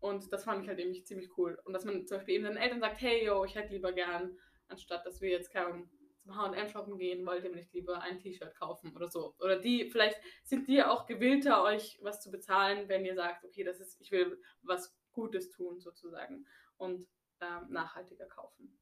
[0.00, 1.58] Und das fand ich halt irgendwie ziemlich cool.
[1.64, 4.38] Und dass man zum Beispiel eben den Eltern sagt, hey yo, ich hätte lieber gern,
[4.68, 5.88] anstatt dass wir jetzt keine
[6.22, 9.34] zum H&M shoppen gehen, wollt ihr nicht lieber ein T-Shirt kaufen oder so.
[9.40, 13.64] Oder die, vielleicht sind die auch gewillter, euch was zu bezahlen, wenn ihr sagt, okay,
[13.64, 16.46] das ist, ich will was Gutes tun sozusagen
[16.76, 17.06] und
[17.40, 18.76] ähm, nachhaltiger kaufen.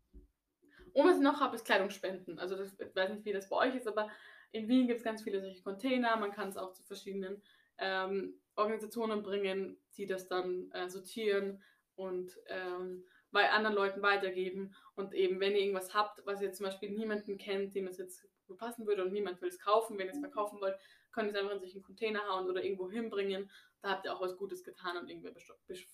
[0.92, 2.38] Und was ich noch habe, ist Kleidung spenden.
[2.38, 4.10] Also das, ich weiß nicht, wie das bei euch ist, aber
[4.52, 6.16] in Wien gibt es ganz viele solche Container.
[6.16, 7.42] Man kann es auch zu verschiedenen
[7.78, 11.62] ähm, Organisationen bringen, die das dann äh, sortieren
[11.94, 14.74] und ähm, bei anderen Leuten weitergeben.
[14.94, 18.26] Und eben, wenn ihr irgendwas habt, was ihr zum Beispiel niemanden kennt, dem es jetzt
[18.56, 20.78] passen würde und niemand will es kaufen, wenn ihr es verkaufen wollt,
[21.12, 23.50] könnt ihr es einfach in solchen Container hauen oder irgendwo hinbringen.
[23.82, 25.32] Da habt ihr auch was Gutes getan und irgendwer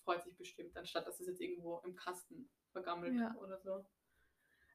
[0.03, 3.35] freut sich bestimmt, anstatt dass es jetzt irgendwo im Kasten vergammelt Ja.
[3.35, 3.85] oder so.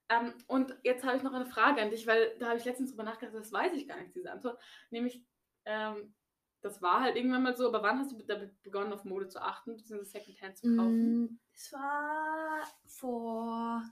[0.09, 2.91] Ähm, und jetzt habe ich noch eine Frage an dich, weil da habe ich letztens
[2.91, 4.61] drüber nachgedacht, das weiß ich gar nicht, diese Antwort.
[4.91, 5.25] Nämlich,
[5.65, 6.15] ähm,
[6.63, 9.41] das war halt irgendwann mal so, aber wann hast du damit begonnen, auf Mode zu
[9.41, 11.23] achten, beziehungsweise Secondhand zu kaufen?
[11.23, 13.83] Mm, Das war vor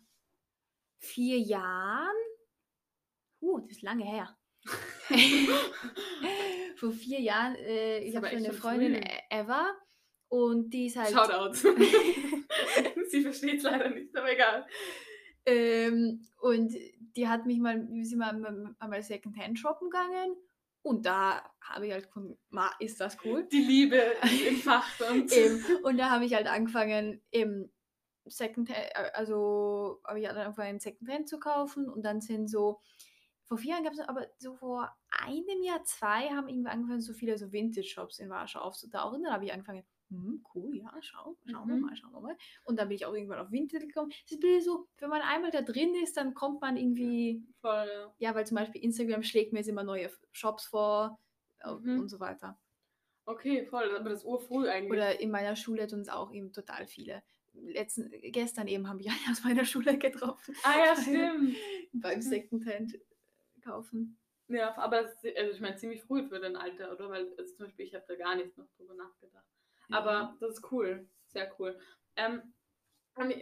[0.97, 2.17] vier Jahren.
[3.43, 4.39] Uh, das ist lange her.
[6.77, 9.03] vor vier Jahren, äh, ich habe echt eine schon Freundin, früh.
[9.29, 9.77] Eva,
[10.29, 11.11] und die ist halt.
[11.11, 11.53] Shoutout.
[13.11, 14.67] Sie versteht es leider nicht, aber egal.
[15.45, 16.73] Ähm, und
[17.17, 20.35] die hat mich mal, wir sind mal mal- einmal Secondhand shoppen gegangen
[20.89, 23.47] und da habe ich halt gefunden, ma, ist das cool.
[23.53, 24.03] Die Liebe
[24.49, 25.31] im Fach und
[25.85, 27.71] und da habe ich halt angefangen, eben
[28.25, 32.81] Secondhand, äh, also habe ich halt angefangen, Secondhand zu kaufen und dann sind so,
[33.45, 37.13] vor vier Jahren gab es aber so vor einem Jahr, zwei haben irgendwie angefangen, so
[37.13, 39.23] viele so Vintage-Shops in Warschau aufzutauchen.
[39.23, 41.83] Dann habe ich angefangen, hm, cool, ja, schau, schauen wir Mhm.
[41.83, 42.37] mal, schauen wir mal.
[42.65, 44.11] Und dann bin ich auch irgendwann auf Vintage gekommen.
[44.25, 47.43] Es ist ein bisschen so, wenn man einmal da drin ist, dann kommt man irgendwie,
[47.61, 48.15] voll, ja.
[48.19, 51.19] ja, weil zum Beispiel Instagram schlägt mir jetzt immer neue Shops vor
[51.61, 52.01] äh, Mhm.
[52.01, 52.59] und so weiter.
[53.27, 54.93] Okay, voll, aber das ist urfrüh eigentlich.
[54.93, 57.23] Oder in meiner Schule tun es auch eben total viele.
[57.53, 60.55] Letzten, gestern eben habe ich einen aus meiner Schule getroffen.
[60.65, 61.57] ah ja, stimmt.
[61.93, 62.23] Beim Mhm.
[62.23, 62.99] Secondhand
[63.63, 64.19] kaufen.
[64.49, 67.11] Ja, aber ist, also ich meine ziemlich früh für dein Alter, oder?
[67.11, 69.45] Weil also zum Beispiel ich habe da gar nicht noch drüber nachgedacht.
[69.91, 71.79] Aber das ist cool, sehr cool.
[72.17, 72.55] Ähm,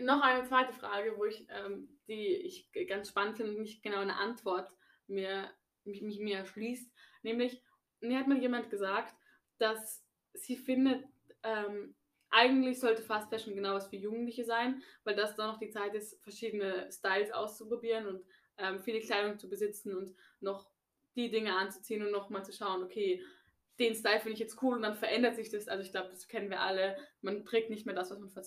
[0.03, 3.99] noch eine zweite Frage, wo ich, ähm, die ich ganz spannend finde und nicht genau
[3.99, 4.71] eine Antwort
[5.07, 5.51] mir,
[5.85, 6.91] mich, mich mir erschließt.
[7.23, 7.63] Nämlich,
[8.01, 9.15] mir hat mal jemand gesagt,
[9.59, 11.05] dass sie findet,
[11.43, 11.95] ähm,
[12.31, 15.95] eigentlich sollte Fast Fashion genau was für Jugendliche sein, weil das dann noch die Zeit
[15.95, 18.25] ist, verschiedene Styles auszuprobieren und
[18.59, 20.69] ähm, viele Kleidung zu besitzen und noch
[21.15, 23.23] die Dinge anzuziehen und noch mal zu schauen, okay,
[23.79, 25.69] den Style finde ich jetzt cool und dann verändert sich das.
[25.69, 26.97] Also ich glaube, das kennen wir alle.
[27.21, 28.43] Man trägt nicht mehr das, was man vor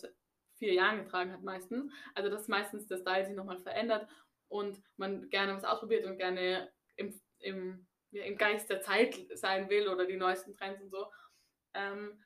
[0.58, 1.92] vier Jahren getragen hat meistens.
[2.16, 4.08] Also dass meistens der Style sich nochmal verändert
[4.48, 9.70] und man gerne was ausprobiert und gerne im, im, ja, im Geist der Zeit sein
[9.70, 11.08] will oder die neuesten Trends und so.
[11.74, 12.24] Ähm,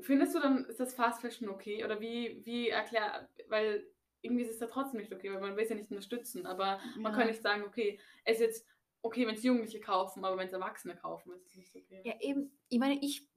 [0.00, 1.84] findest du dann, ist das Fast Fashion okay?
[1.84, 3.86] Oder wie, wie erklär, weil
[4.20, 6.46] irgendwie ist es da trotzdem nicht okay, weil man will es ja nicht unterstützen.
[6.46, 7.18] Aber man Ja.
[7.18, 8.66] kann nicht sagen, okay, es ist jetzt
[9.02, 12.02] okay, wenn es Jugendliche kaufen, aber wenn es Erwachsene kaufen, ist es nicht okay.
[12.04, 13.28] Ja, eben, ich meine, ich,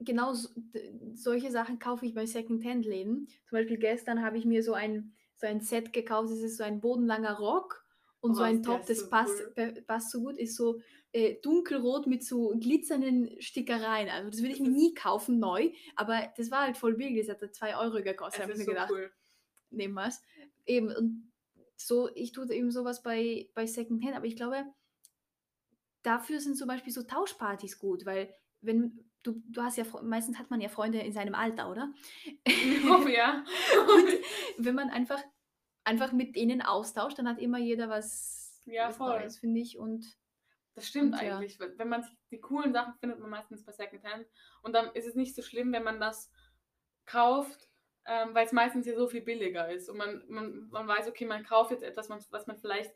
[0.00, 0.48] genau so,
[1.14, 3.28] solche Sachen kaufe ich bei Secondhand-Läden.
[3.48, 6.64] Zum Beispiel gestern habe ich mir so ein, so ein Set gekauft, es ist so
[6.64, 7.84] ein bodenlanger Rock
[8.20, 9.84] und so Oh, ein ist der Top, das so passt, cool.
[9.86, 10.80] passt so gut, ist so
[11.12, 14.08] äh, dunkelrot mit so glitzernden Stickereien.
[14.08, 17.40] Also das würde ich mir nie kaufen, neu, aber das war halt voll billig, das
[17.40, 19.10] hat 2 Euro gekostet, habe ich mir so gedacht, cool.
[19.70, 20.20] nehmen wir es.
[20.66, 21.32] Eben, und
[21.76, 24.64] so, ich tue eben sowas bei, bei Secondhand, aber ich glaube,
[26.08, 30.50] dafür sind zum Beispiel so Tauschpartys gut, weil wenn du, du hast ja, meistens hat
[30.50, 31.92] man ja Freunde in seinem Alter, oder?
[32.44, 33.44] Ich hoffe, ja.
[33.94, 35.22] Und wenn man einfach,
[35.84, 39.20] einfach mit denen austauscht, dann hat immer jeder was, Ja, was voll.
[39.20, 39.78] Neues, finde ich.
[39.78, 40.06] Und
[40.74, 41.36] Das stimmt Und ja.
[41.36, 41.60] eigentlich.
[41.60, 44.26] weil Wenn man sich die coolen Sachen findet man meistens bei Secondhand.
[44.62, 46.30] Und dann ist es nicht so schlimm, wenn man das
[47.04, 47.68] kauft,
[48.06, 49.90] ähm, weil es meistens ja so viel billiger ist.
[49.90, 52.92] Und man, man, man weiß, okay, man kauft jetzt etwas, was man vielleicht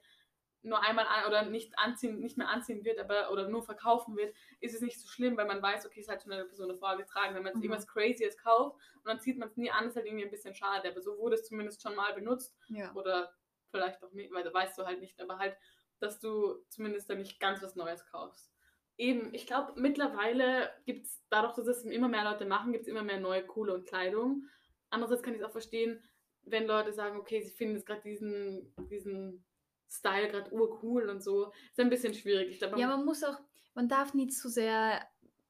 [0.63, 4.35] nur einmal an, oder nicht anziehen, nicht mehr anziehen wird, aber oder nur verkaufen wird,
[4.61, 6.97] ist es nicht so schlimm, weil man weiß, okay, es hat schon eine Person davor
[6.97, 7.35] getragen.
[7.35, 7.65] Wenn man jetzt Mhm.
[7.65, 10.55] irgendwas Crazyes kauft und dann zieht man es nie an, ist halt irgendwie ein bisschen
[10.55, 10.89] schade.
[10.89, 12.93] Aber so wurde es zumindest schon mal benutzt ja.
[12.95, 13.35] oder
[13.71, 15.57] vielleicht auch nicht, weil da weißt du halt nicht, aber halt,
[15.99, 18.53] dass du zumindest dann nicht ganz was Neues kaufst.
[18.99, 22.89] Eben, ich glaube, mittlerweile gibt es, dadurch, dass es immer mehr Leute machen, gibt es
[22.89, 24.45] immer mehr neue, coole und Kleidung.
[24.91, 26.03] Andererseits kann ich es auch verstehen,
[26.43, 29.45] wenn Leute sagen, okay, sie finden jetzt gerade diesen, diesen
[29.93, 31.53] Style gerade urcool und so.
[31.71, 32.51] Ist ein bisschen schwierig.
[32.51, 33.39] Ich glaube, ja, man muss auch,
[33.75, 35.07] man darf nicht zu sehr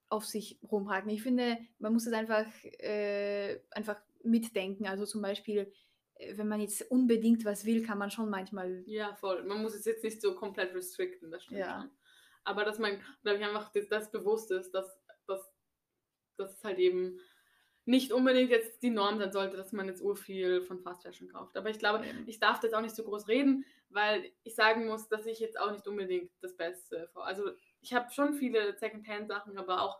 [0.08, 1.10] auf sich rumhaken.
[1.10, 4.86] Ich finde, man muss es einfach, äh, einfach mitdenken.
[4.86, 5.72] Also zum Beispiel,
[6.16, 9.42] äh, wenn man jetzt unbedingt was will, kann man schon manchmal Ja, voll.
[9.44, 11.80] Man muss es jetzt nicht so komplett restricten, das stimmt Ja.
[11.80, 11.90] schon.
[12.44, 15.48] Aber dass man, glaube ich, einfach das, das bewusst ist, dass, dass,
[16.36, 17.20] dass es halt eben
[17.84, 21.56] nicht unbedingt jetzt die Norm sein sollte, dass man jetzt urviel von Fast Fashion kauft.
[21.56, 25.08] Aber ich glaube, ich darf das auch nicht so groß reden, weil ich sagen muss,
[25.08, 27.26] dass ich jetzt auch nicht unbedingt das Beste vor.
[27.26, 29.98] Also ich habe schon viele Secondhand-Sachen, aber auch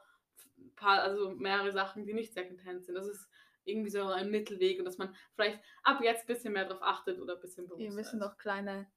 [0.59, 2.95] ein paar, also mehrere Sachen, die nicht Secondhand sind.
[2.95, 3.29] Das ist
[3.65, 7.21] irgendwie so ein Mittelweg und dass man vielleicht ab jetzt ein bisschen mehr darauf achtet
[7.21, 8.15] oder ein bisschen bewusster wir ist.
[8.15, 8.91] noch kleine,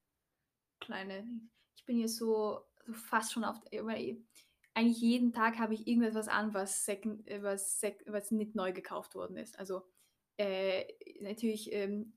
[0.80, 1.28] kleine.
[1.76, 3.58] Ich bin jetzt so, so fast schon auf.
[3.72, 4.18] Weil
[4.74, 9.16] eigentlich jeden Tag habe ich irgendetwas an, was, second, was, sec, was nicht neu gekauft
[9.16, 9.58] worden ist.
[9.60, 9.84] Also
[10.38, 10.86] äh,
[11.22, 12.14] natürlich, ähm,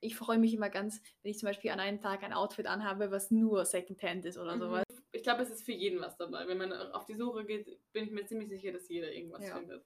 [0.00, 3.10] ich freue mich immer ganz, wenn ich zum Beispiel an einem Tag ein Outfit anhabe,
[3.10, 4.60] was nur Secondhand ist oder Mhm.
[4.60, 4.84] sowas.
[5.12, 6.46] Ich glaube, es ist für jeden was dabei.
[6.48, 9.56] Wenn man auf die Suche geht, bin ich mir ziemlich sicher, dass jeder irgendwas Ja.
[9.56, 9.84] findet.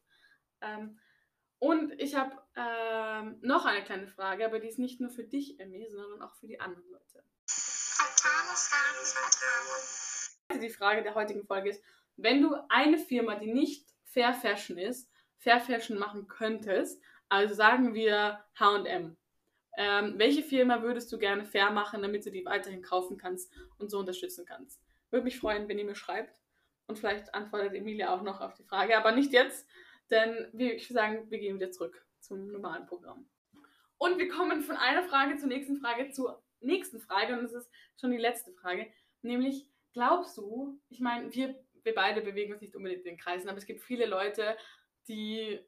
[0.61, 0.99] Ähm,
[1.59, 5.59] und ich habe ähm, noch eine kleine Frage, aber die ist nicht nur für dich,
[5.59, 7.24] Emmy, sondern auch für die anderen Leute.
[10.49, 11.82] Also die Frage der heutigen Folge ist,
[12.16, 17.95] wenn du eine Firma, die nicht Fair Fashion ist, Fair Fashion machen könntest, also sagen
[17.95, 19.16] wir H&M,
[19.77, 23.91] ähm, welche Firma würdest du gerne fair machen, damit du die weiterhin kaufen kannst und
[23.91, 24.81] so unterstützen kannst?
[25.11, 26.41] Würde mich freuen, wenn ihr mir schreibt.
[26.87, 29.66] Und vielleicht antwortet Emilia auch noch auf die Frage, aber nicht jetzt,
[30.11, 33.29] denn wir, ich würde sagen, wir gehen wieder zurück zum normalen Programm.
[33.99, 37.70] Und wir kommen von einer Frage zur nächsten Frage zur nächsten Frage und das ist
[38.01, 38.87] schon die letzte Frage,
[39.22, 43.49] nämlich glaubst du, ich meine, wir, wir beide bewegen uns nicht unbedingt in den Kreisen,
[43.49, 44.57] aber es gibt viele Leute,
[45.09, 45.61] die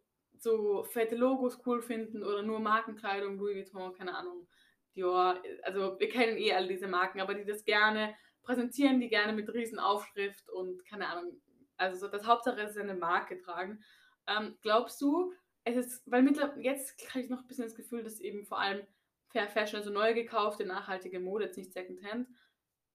[0.43, 4.47] so fette Logos cool finden oder nur Markenkleidung, Louis Vuitton, keine Ahnung,
[4.95, 9.33] Dior, also wir kennen eh alle diese Marken, aber die das gerne präsentieren, die gerne
[9.33, 11.41] mit riesen Aufschrift und keine Ahnung,
[11.77, 13.83] also so das Hauptsache ist eine Marke tragen.
[14.27, 15.33] Ähm, glaubst du,
[15.65, 18.59] es ist, weil mittlerweile, jetzt kriege ich noch ein bisschen das Gefühl, dass eben vor
[18.59, 18.87] allem
[19.29, 22.29] Fair Fashion, also neu gekaufte, nachhaltige Mode, jetzt nicht Secondhand,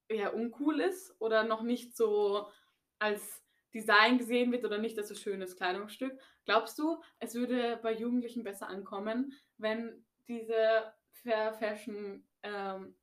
[0.08, 2.50] eher uncool ist oder noch nicht so
[3.00, 3.43] als
[3.74, 6.20] Design gesehen wird oder nicht als so schönes Kleidungsstück.
[6.46, 12.96] Glaubst du, es würde bei Jugendlichen besser ankommen, wenn diese Fair Fashion ähm,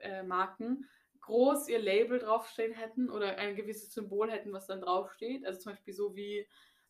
[0.00, 0.88] äh, Marken
[1.20, 5.44] groß ihr Label draufstehen hätten oder ein gewisses Symbol hätten, was dann draufsteht?
[5.44, 6.46] Also zum Beispiel so wie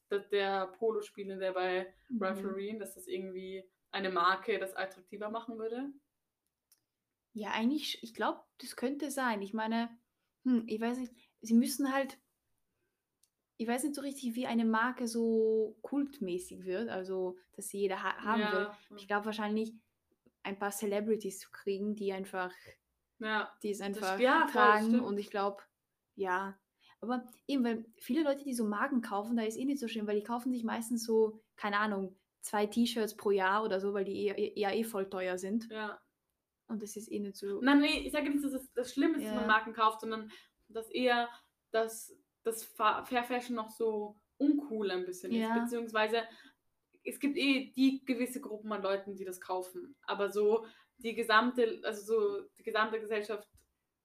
[0.08, 2.42] das, der Polospieler, der bei Ralph Mhm.
[2.42, 5.92] Lauren, dass das irgendwie eine Marke das attraktiver machen würde?
[7.32, 9.42] Ja, eigentlich, ich glaube, das könnte sein.
[9.42, 9.96] Ich meine,
[10.44, 12.18] hm, ich weiß nicht, sie müssen halt,
[13.58, 18.02] ich weiß nicht so richtig, wie eine Marke so kultmäßig wird, also dass sie jeder
[18.02, 18.70] ha haben will.
[18.96, 19.74] Ich glaube wahrscheinlich
[20.44, 22.52] ein paar Celebrities zu kriegen, die einfach,
[23.18, 24.86] ja, die es einfach ja, das tragen.
[24.86, 25.02] stimmt.
[25.04, 25.62] Und ich glaube,
[26.14, 26.58] ja.
[27.00, 30.06] Aber eben, weil viele Leute, die so Marken kaufen, da ist eh nicht so schön,
[30.06, 34.04] weil die kaufen sich meistens so, keine Ahnung, zwei T-Shirts pro Jahr oder so, weil
[34.04, 35.68] die eher, eher eh voll teuer sind.
[35.70, 36.00] ja.
[36.70, 37.62] Und das ist eh nicht so.
[37.62, 39.36] Nein, nee, ich sage nicht, dass es das Schlimme ist, dass Ja.
[39.36, 40.30] man Marken kauft, sondern
[40.68, 41.28] dass eher
[41.70, 42.14] das,
[42.48, 45.54] das Fa- Fair Fashion noch so uncool ein bisschen Ja.
[45.56, 45.62] ist.
[45.64, 46.22] Beziehungsweise
[47.04, 49.96] es gibt eh die gewisse Gruppen an Leuten, die das kaufen.
[50.02, 50.66] Aber so
[50.98, 53.48] die gesamte, also so die gesamte Gesellschaft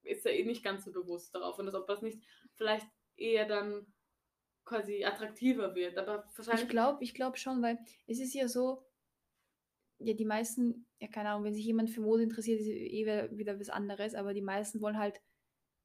[0.03, 2.23] ist ja eh nicht ganz so bewusst darauf und dass ob das nicht
[2.55, 3.87] vielleicht eher dann
[4.65, 5.97] quasi attraktiver wird.
[5.97, 6.63] Aber wahrscheinlich.
[6.63, 8.85] Ich glaube, ich glaube schon, weil es ist ja so,
[9.99, 13.59] ja, die meisten, ja, keine Ahnung, wenn sich jemand für Mode interessiert, ist eh wieder
[13.59, 15.21] was anderes, aber die meisten wollen halt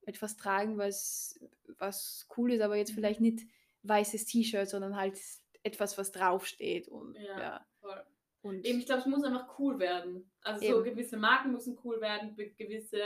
[0.09, 1.39] etwas tragen, was,
[1.79, 2.95] was cool ist, aber jetzt mhm.
[2.95, 3.47] vielleicht nicht
[3.83, 5.19] weißes T-Shirt, sondern halt
[5.63, 6.89] etwas, was draufsteht.
[6.89, 7.67] Und, ja, ja.
[7.81, 8.03] voll.
[8.41, 10.31] Und Eben, ich glaube, es muss einfach cool werden.
[10.43, 10.75] Also eben.
[10.75, 13.03] so gewisse Marken müssen cool werden, gewisse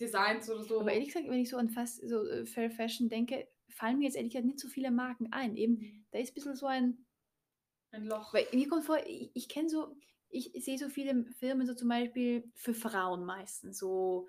[0.00, 0.80] Designs oder so.
[0.80, 4.04] Aber ehrlich gesagt, wenn ich so an fast so äh, Fair Fashion denke, fallen mir
[4.04, 5.56] jetzt ehrlich gesagt nicht so viele Marken ein.
[5.56, 6.06] Eben, mhm.
[6.10, 7.04] da ist ein bisschen so ein
[7.94, 8.34] ein Loch.
[8.34, 9.96] Weil mir kommt vor, ich, ich kenne so,
[10.28, 14.28] ich sehe so viele Firmen, so zum Beispiel für Frauen meistens, so,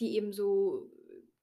[0.00, 0.90] die eben so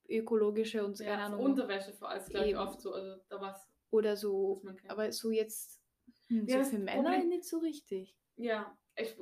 [0.07, 1.41] ökologische und so, ja, keine Ahnung.
[1.41, 3.69] Unterwäsche vor allem, glaube ich, oft so, also da was.
[3.91, 5.81] Oder so, aber so jetzt,
[6.27, 8.15] hm, ja, so für Männer Problem, nicht so richtig.
[8.37, 9.15] Ja, ich,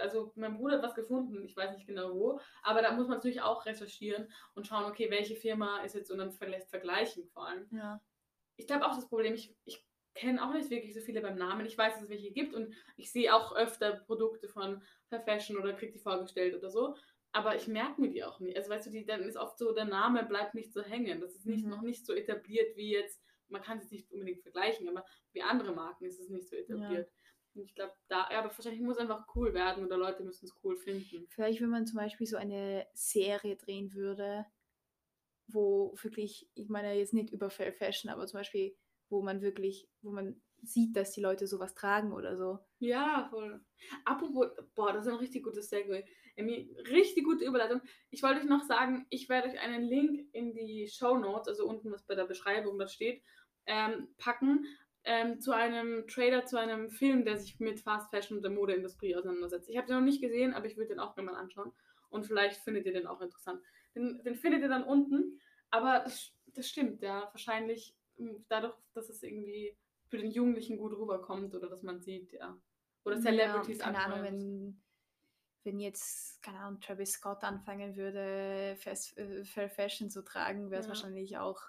[0.00, 3.18] also mein Bruder hat was gefunden, ich weiß nicht genau wo, aber da muss man
[3.18, 7.46] natürlich auch recherchieren und schauen, okay, welche Firma ist jetzt und dann vielleicht vergleichen vor
[7.46, 7.66] allem.
[7.70, 8.00] Ja.
[8.56, 11.64] Ich glaube auch das Problem, ich, ich kenne auch nicht wirklich so viele beim Namen.
[11.64, 15.56] Ich weiß, dass es welche gibt und ich sehe auch öfter Produkte von Fair Fashion
[15.56, 16.96] oder kriege die vorgestellt oder so.
[17.32, 18.56] Aber ich merke mir die auch nicht.
[18.56, 21.20] Also weißt du, die, dann ist oft so, der Name bleibt nicht so hängen.
[21.20, 21.70] Das ist nicht, mhm.
[21.70, 25.74] noch nicht so etabliert wie jetzt, man kann es nicht unbedingt vergleichen, aber wie andere
[25.74, 27.08] Marken ist es nicht so etabliert.
[27.08, 27.14] Ja.
[27.54, 30.46] Und ich glaube, da, ja, aber wahrscheinlich muss es einfach cool werden oder Leute müssen
[30.46, 31.26] es cool finden.
[31.30, 34.46] Vielleicht, wenn man zum Beispiel so eine Serie drehen würde,
[35.48, 38.76] wo wirklich, ich meine jetzt nicht über Fair Fashion, aber zum Beispiel
[39.08, 42.58] wo man wirklich, wo man sieht, dass die Leute sowas tragen oder so.
[42.78, 43.64] Ja, voll.
[44.04, 46.04] Apropos, boah, das ist ein richtig gutes Segway.
[46.38, 47.80] Richtig gute Überleitung.
[48.10, 51.66] Ich wollte euch noch sagen, ich werde euch einen Link in die Show Notes, also
[51.66, 53.22] unten, was bei der Beschreibung da steht,
[53.66, 54.66] ähm, packen
[55.04, 59.16] ähm, zu einem Trailer, zu einem Film, der sich mit Fast Fashion und der Modeindustrie
[59.16, 59.68] auseinandersetzt.
[59.68, 61.72] Ich habe den noch nicht gesehen, aber ich würde den auch gerne mal anschauen.
[62.10, 63.62] Und vielleicht findet ihr den auch interessant.
[63.94, 65.40] Den, den findet ihr dann unten.
[65.70, 67.28] Aber das, das stimmt, ja.
[67.32, 67.94] Wahrscheinlich
[68.48, 69.76] dadurch, dass es irgendwie
[70.08, 72.58] für den Jugendlichen gut rüberkommt oder dass man sieht, ja.
[73.04, 74.82] Oder Celebrities ja, Keine Ahnung, wenn,
[75.64, 80.80] wenn jetzt, keine Ahnung, Travis Scott anfangen würde, Fast, äh, Fair Fashion zu tragen, wäre
[80.80, 80.90] es ja.
[80.90, 81.60] wahrscheinlich auch.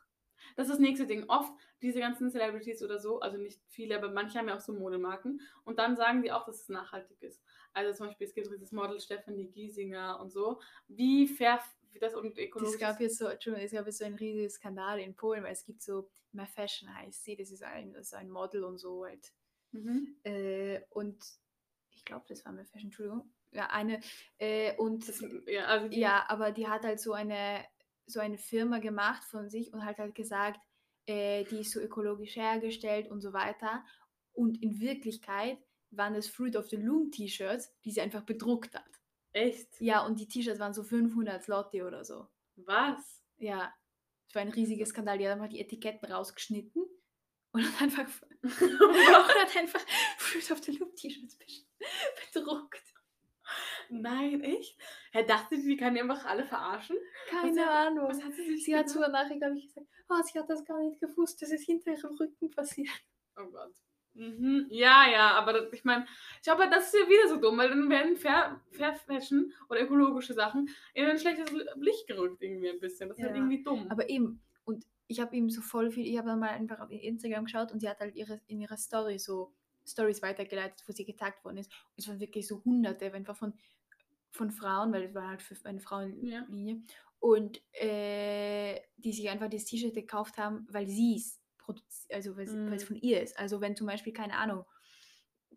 [0.55, 1.25] Das ist das nächste Ding.
[1.27, 4.73] Oft diese ganzen Celebrities oder so, also nicht viele, aber manche haben ja auch so
[4.73, 5.41] Modemarken.
[5.63, 7.43] Und dann sagen die auch, dass es nachhaltig ist.
[7.73, 10.59] Also zum Beispiel, es gibt dieses Model Stephanie Giesinger und so.
[10.87, 11.59] Wie fair
[11.91, 14.99] wie das und ökologisch Es gab jetzt so, es gab jetzt so einen riesigen Skandal
[14.99, 18.13] in Polen, weil es gibt so, My Fashion heißt sie, das ist ein, das ist
[18.13, 19.33] ein Model und so halt.
[19.71, 20.15] Mhm.
[20.23, 21.23] Äh, und
[21.91, 23.31] ich glaube, das war My Fashion, Entschuldigung.
[23.51, 23.99] Ja, eine,
[24.37, 27.65] äh, und das, ja, also ja, aber die hat halt so eine,
[28.05, 30.59] so eine Firma gemacht von sich und halt halt gesagt,
[31.07, 33.83] äh, die ist so ökologisch hergestellt und so weiter.
[34.33, 35.57] Und in Wirklichkeit
[35.91, 38.85] waren das Fruit of the Loom T-Shirts, die sie einfach bedruckt hat.
[39.31, 39.79] Echt?
[39.79, 42.27] Ja, und die T-Shirts waren so 500 Lotti oder so.
[42.55, 43.23] Was?
[43.37, 43.73] Ja.
[44.27, 45.17] Es war ein riesiger Skandal.
[45.17, 46.83] Die haben halt die Etiketten rausgeschnitten
[47.51, 49.81] und hat einfach, und hat einfach
[50.17, 51.37] Fruit of the Loop T-Shirts
[52.33, 52.88] bedruckt.
[53.89, 54.77] Nein, echt?
[55.11, 56.97] Er dachte, sie kann einfach alle verarschen?
[57.29, 58.09] Keine was Ahnung.
[58.09, 60.63] Was hat sie sich Sie hat sogar nachher, glaube ich, gesagt, oh, sie hat das
[60.65, 62.89] gar nicht gewusst, das ist hinter ihrem Rücken passiert.
[63.35, 63.73] Oh Gott.
[64.13, 64.67] Mhm.
[64.69, 66.05] Ja, ja, aber das, ich meine,
[66.37, 69.81] ich glaube, das ist ja wieder so dumm, weil dann werden Fair, Fair Fashion oder
[69.81, 73.07] ökologische Sachen in ein schlechtes Licht gerückt irgendwie ein bisschen.
[73.09, 73.41] Das ist halt ja.
[73.41, 73.87] halt irgendwie dumm.
[73.89, 76.91] Aber eben, und ich habe ihm so voll viel, ich habe dann mal einfach auf
[76.91, 79.53] Instagram geschaut und sie hat halt ihre, in ihrer Story so
[79.89, 81.71] Stories weitergeleitet, wo sie getaggt worden ist.
[81.71, 83.53] Und es waren wirklich so hunderte, einfach von,
[84.31, 86.45] von Frauen, weil es war halt für eine Frauenlinie.
[86.49, 86.75] Ja.
[87.19, 91.39] Und äh, die sich einfach das T-Shirt gekauft haben, weil sie es
[92.11, 92.73] also weil mm.
[92.73, 93.37] es von ihr ist.
[93.37, 94.65] Also wenn zum Beispiel, keine Ahnung,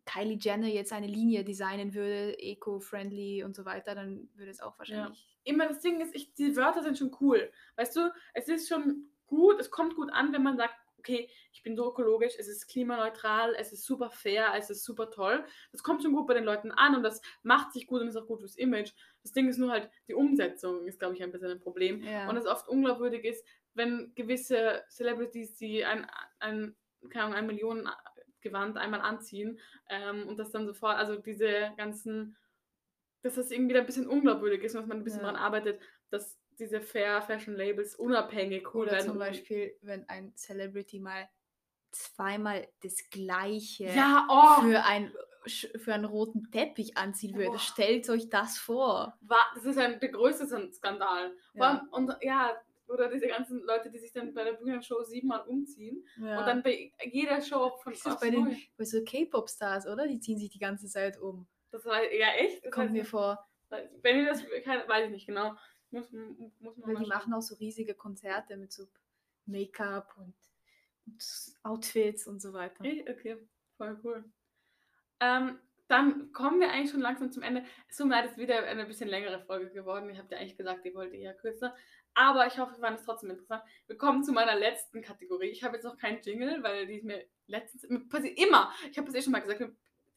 [0.04, 4.78] Kylie Jenner jetzt eine Linie designen würde, eco-friendly und so weiter, dann würde es auch
[4.78, 5.18] wahrscheinlich.
[5.18, 5.52] Ja.
[5.52, 7.50] Immer das Ding ist, ich, die Wörter sind schon cool.
[7.76, 11.62] Weißt du, es ist schon gut, es kommt gut an, wenn man sagt, okay, ich
[11.64, 15.44] bin so ökologisch, es ist klimaneutral, es ist super fair, es ist super toll.
[15.72, 18.16] Das kommt schon gut bei den Leuten an und das macht sich gut und ist
[18.16, 18.92] auch gut fürs Image.
[19.22, 22.02] Das Ding ist nur halt, die Umsetzung ist, glaube ich, ein bisschen ein Problem.
[22.02, 22.30] Ja.
[22.30, 23.44] Und es oft unglaubwürdig ist,
[23.74, 26.06] wenn gewisse Celebrities, die ein,
[26.38, 26.76] ein,
[27.10, 27.88] keine Ahnung, ein Millionen
[28.40, 32.36] Gewand einmal anziehen ähm, und das dann sofort, also diese ganzen,
[33.22, 35.26] dass das irgendwie ein bisschen unglaubwürdig ist und dass man ein bisschen ja.
[35.26, 35.80] daran arbeitet,
[36.10, 41.28] dass diese Fair Fashion Labels unabhängig cool Oder zum Beispiel, wenn ein Celebrity mal
[41.90, 44.62] zweimal das gleiche ja, oh.
[44.62, 45.12] für, ein,
[45.46, 47.52] für einen roten Teppich anziehen würde.
[47.56, 47.58] Oh.
[47.58, 49.18] Stellt euch das vor.
[49.54, 51.32] Das ist ein, der größte Skandal.
[51.54, 51.86] Ja.
[51.90, 52.56] Und ja,
[52.88, 56.38] oder diese ganzen Leute, die sich dann bei der Bühnershow siebenmal umziehen ja.
[56.38, 60.06] und dann bei jeder Show von das ist bei, den, bei so K-Pop-Stars, oder?
[60.06, 61.46] Die ziehen sich die ganze Zeit um.
[61.70, 62.64] Das war ja echt.
[62.64, 63.46] Das Kommt heißt, mir vor.
[64.02, 65.54] Wenn ihr das, weiß ich nicht genau.
[65.92, 68.86] Muss, muss man Weil mal die machen auch so riesige Konzerte mit so
[69.46, 70.34] Make-up und,
[71.06, 71.24] und
[71.62, 72.82] Outfits und so weiter.
[73.08, 73.36] Okay,
[73.76, 74.24] voll cool.
[75.20, 77.64] Ähm, dann kommen wir eigentlich schon langsam zum Ende.
[77.88, 80.08] Es tut mir leid, es ist wieder eine bisschen längere Folge geworden.
[80.08, 81.76] Ihr habt ja eigentlich gesagt, ihr wollt eher kürzer.
[82.14, 83.62] Aber ich hoffe, wir fanden es trotzdem interessant.
[83.86, 85.48] Wir kommen zu meiner letzten Kategorie.
[85.48, 88.72] Ich habe jetzt noch keinen Jingle, weil die ist mir letztens passiert immer.
[88.90, 89.62] Ich habe es eh schon mal gesagt.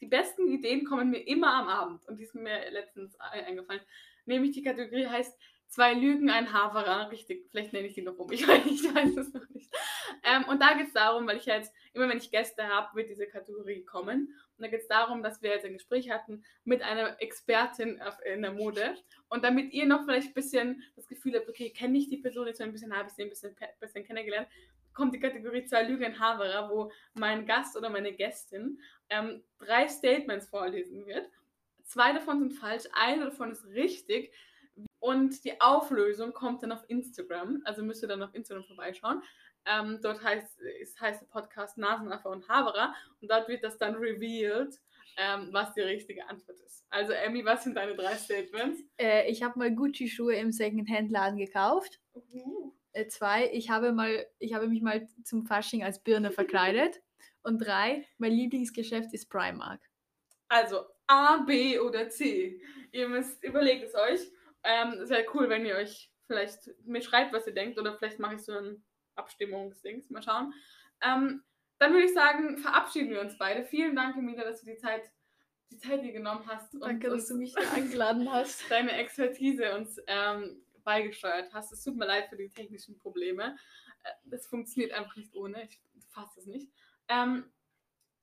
[0.02, 2.06] Die besten Ideen kommen mir immer am Abend.
[2.08, 3.82] Und die ist mir letztens ein- eingefallen.
[4.26, 5.38] Nämlich die Kategorie heißt
[5.68, 7.12] Zwei Lügen, ein Haverer.
[7.12, 8.32] Richtig, vielleicht nenne ich die noch um.
[8.32, 9.74] Ich weiß, ich weiß es noch nicht.
[10.24, 13.10] Ähm, und da geht es darum, weil ich jetzt, immer wenn ich Gäste habe, wird
[13.10, 14.34] diese Kategorie kommen.
[14.58, 18.18] Und da geht es darum, dass wir jetzt ein Gespräch hatten mit einer Expertin auf,
[18.26, 18.96] in der Mode.
[19.30, 22.48] Und damit ihr noch vielleicht ein bisschen das Gefühl habt, okay, kenne ich die Person
[22.48, 24.48] jetzt ein bisschen, habe ich sie ein bisschen, bisschen kennengelernt,
[24.94, 29.88] kommt die Kategorie zwei Lügen ein Haverer, wo mein Gast oder meine Gästin ähm, drei
[29.88, 31.30] Statements vorlesen wird.
[31.84, 34.32] Zwei davon sind falsch, eine davon ist richtig.
[35.06, 37.62] Und die Auflösung kommt dann auf Instagram.
[37.64, 39.22] Also müsst ihr dann auf Instagram vorbeischauen.
[39.68, 42.96] Ähm, dort heißt, es heißt der Podcast Nasenaffe und Haverer.
[43.22, 44.74] Und dort wird das dann revealed,
[45.18, 46.88] ähm, was die richtige Antwort ist.
[46.90, 48.82] Also, Emmy, was sind deine drei Statements?
[48.98, 52.02] Äh, ich habe mal Gucci-Schuhe im Second-Hand-Laden gekauft.
[52.94, 57.04] Äh, zwei, ich habe, mal, ich habe mich mal zum Fasching als Birne verkleidet.
[57.44, 59.82] Und drei, mein Lieblingsgeschäft ist Primark.
[60.48, 62.60] Also A, B oder C.
[62.92, 64.32] Ihr müsst überlegt es euch.
[64.66, 68.36] Ähm, wäre cool, wenn ihr euch vielleicht mir schreibt, was ihr denkt, oder vielleicht mache
[68.36, 68.84] ich so ein
[69.16, 70.10] Abstimmungsdings.
[70.10, 70.54] Mal schauen.
[71.02, 71.44] Ähm,
[71.78, 73.66] dann würde ich sagen, verabschieden wir uns beide.
[73.66, 75.04] Vielen Dank, Emilia, dass du die Zeit,
[75.72, 78.64] die Zeit dir genommen hast Danke, und dass du mich da eingeladen hast.
[78.70, 81.72] deine Expertise uns ähm, beigesteuert hast.
[81.72, 83.58] Es tut mir leid für die technischen Probleme.
[84.04, 85.64] Äh, Das funktioniert einfach nicht ohne.
[85.64, 86.72] Ich fasse es nicht.
[87.10, 87.52] Ähm,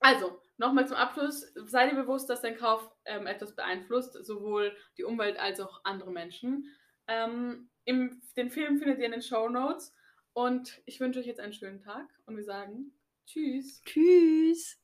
[0.00, 1.52] also, nochmal zum Abschluss.
[1.66, 6.10] Sei dir bewusst, dass dein Kauf ähm, etwas beeinflusst, sowohl die Umwelt als auch andere
[6.10, 6.66] Menschen.
[7.08, 9.94] Ähm, im, den Film findet ihr in den Show Notes.
[10.32, 12.92] Und ich wünsche euch jetzt einen schönen Tag und wir sagen
[13.26, 13.82] Tschüss.
[13.84, 14.81] Tschüss.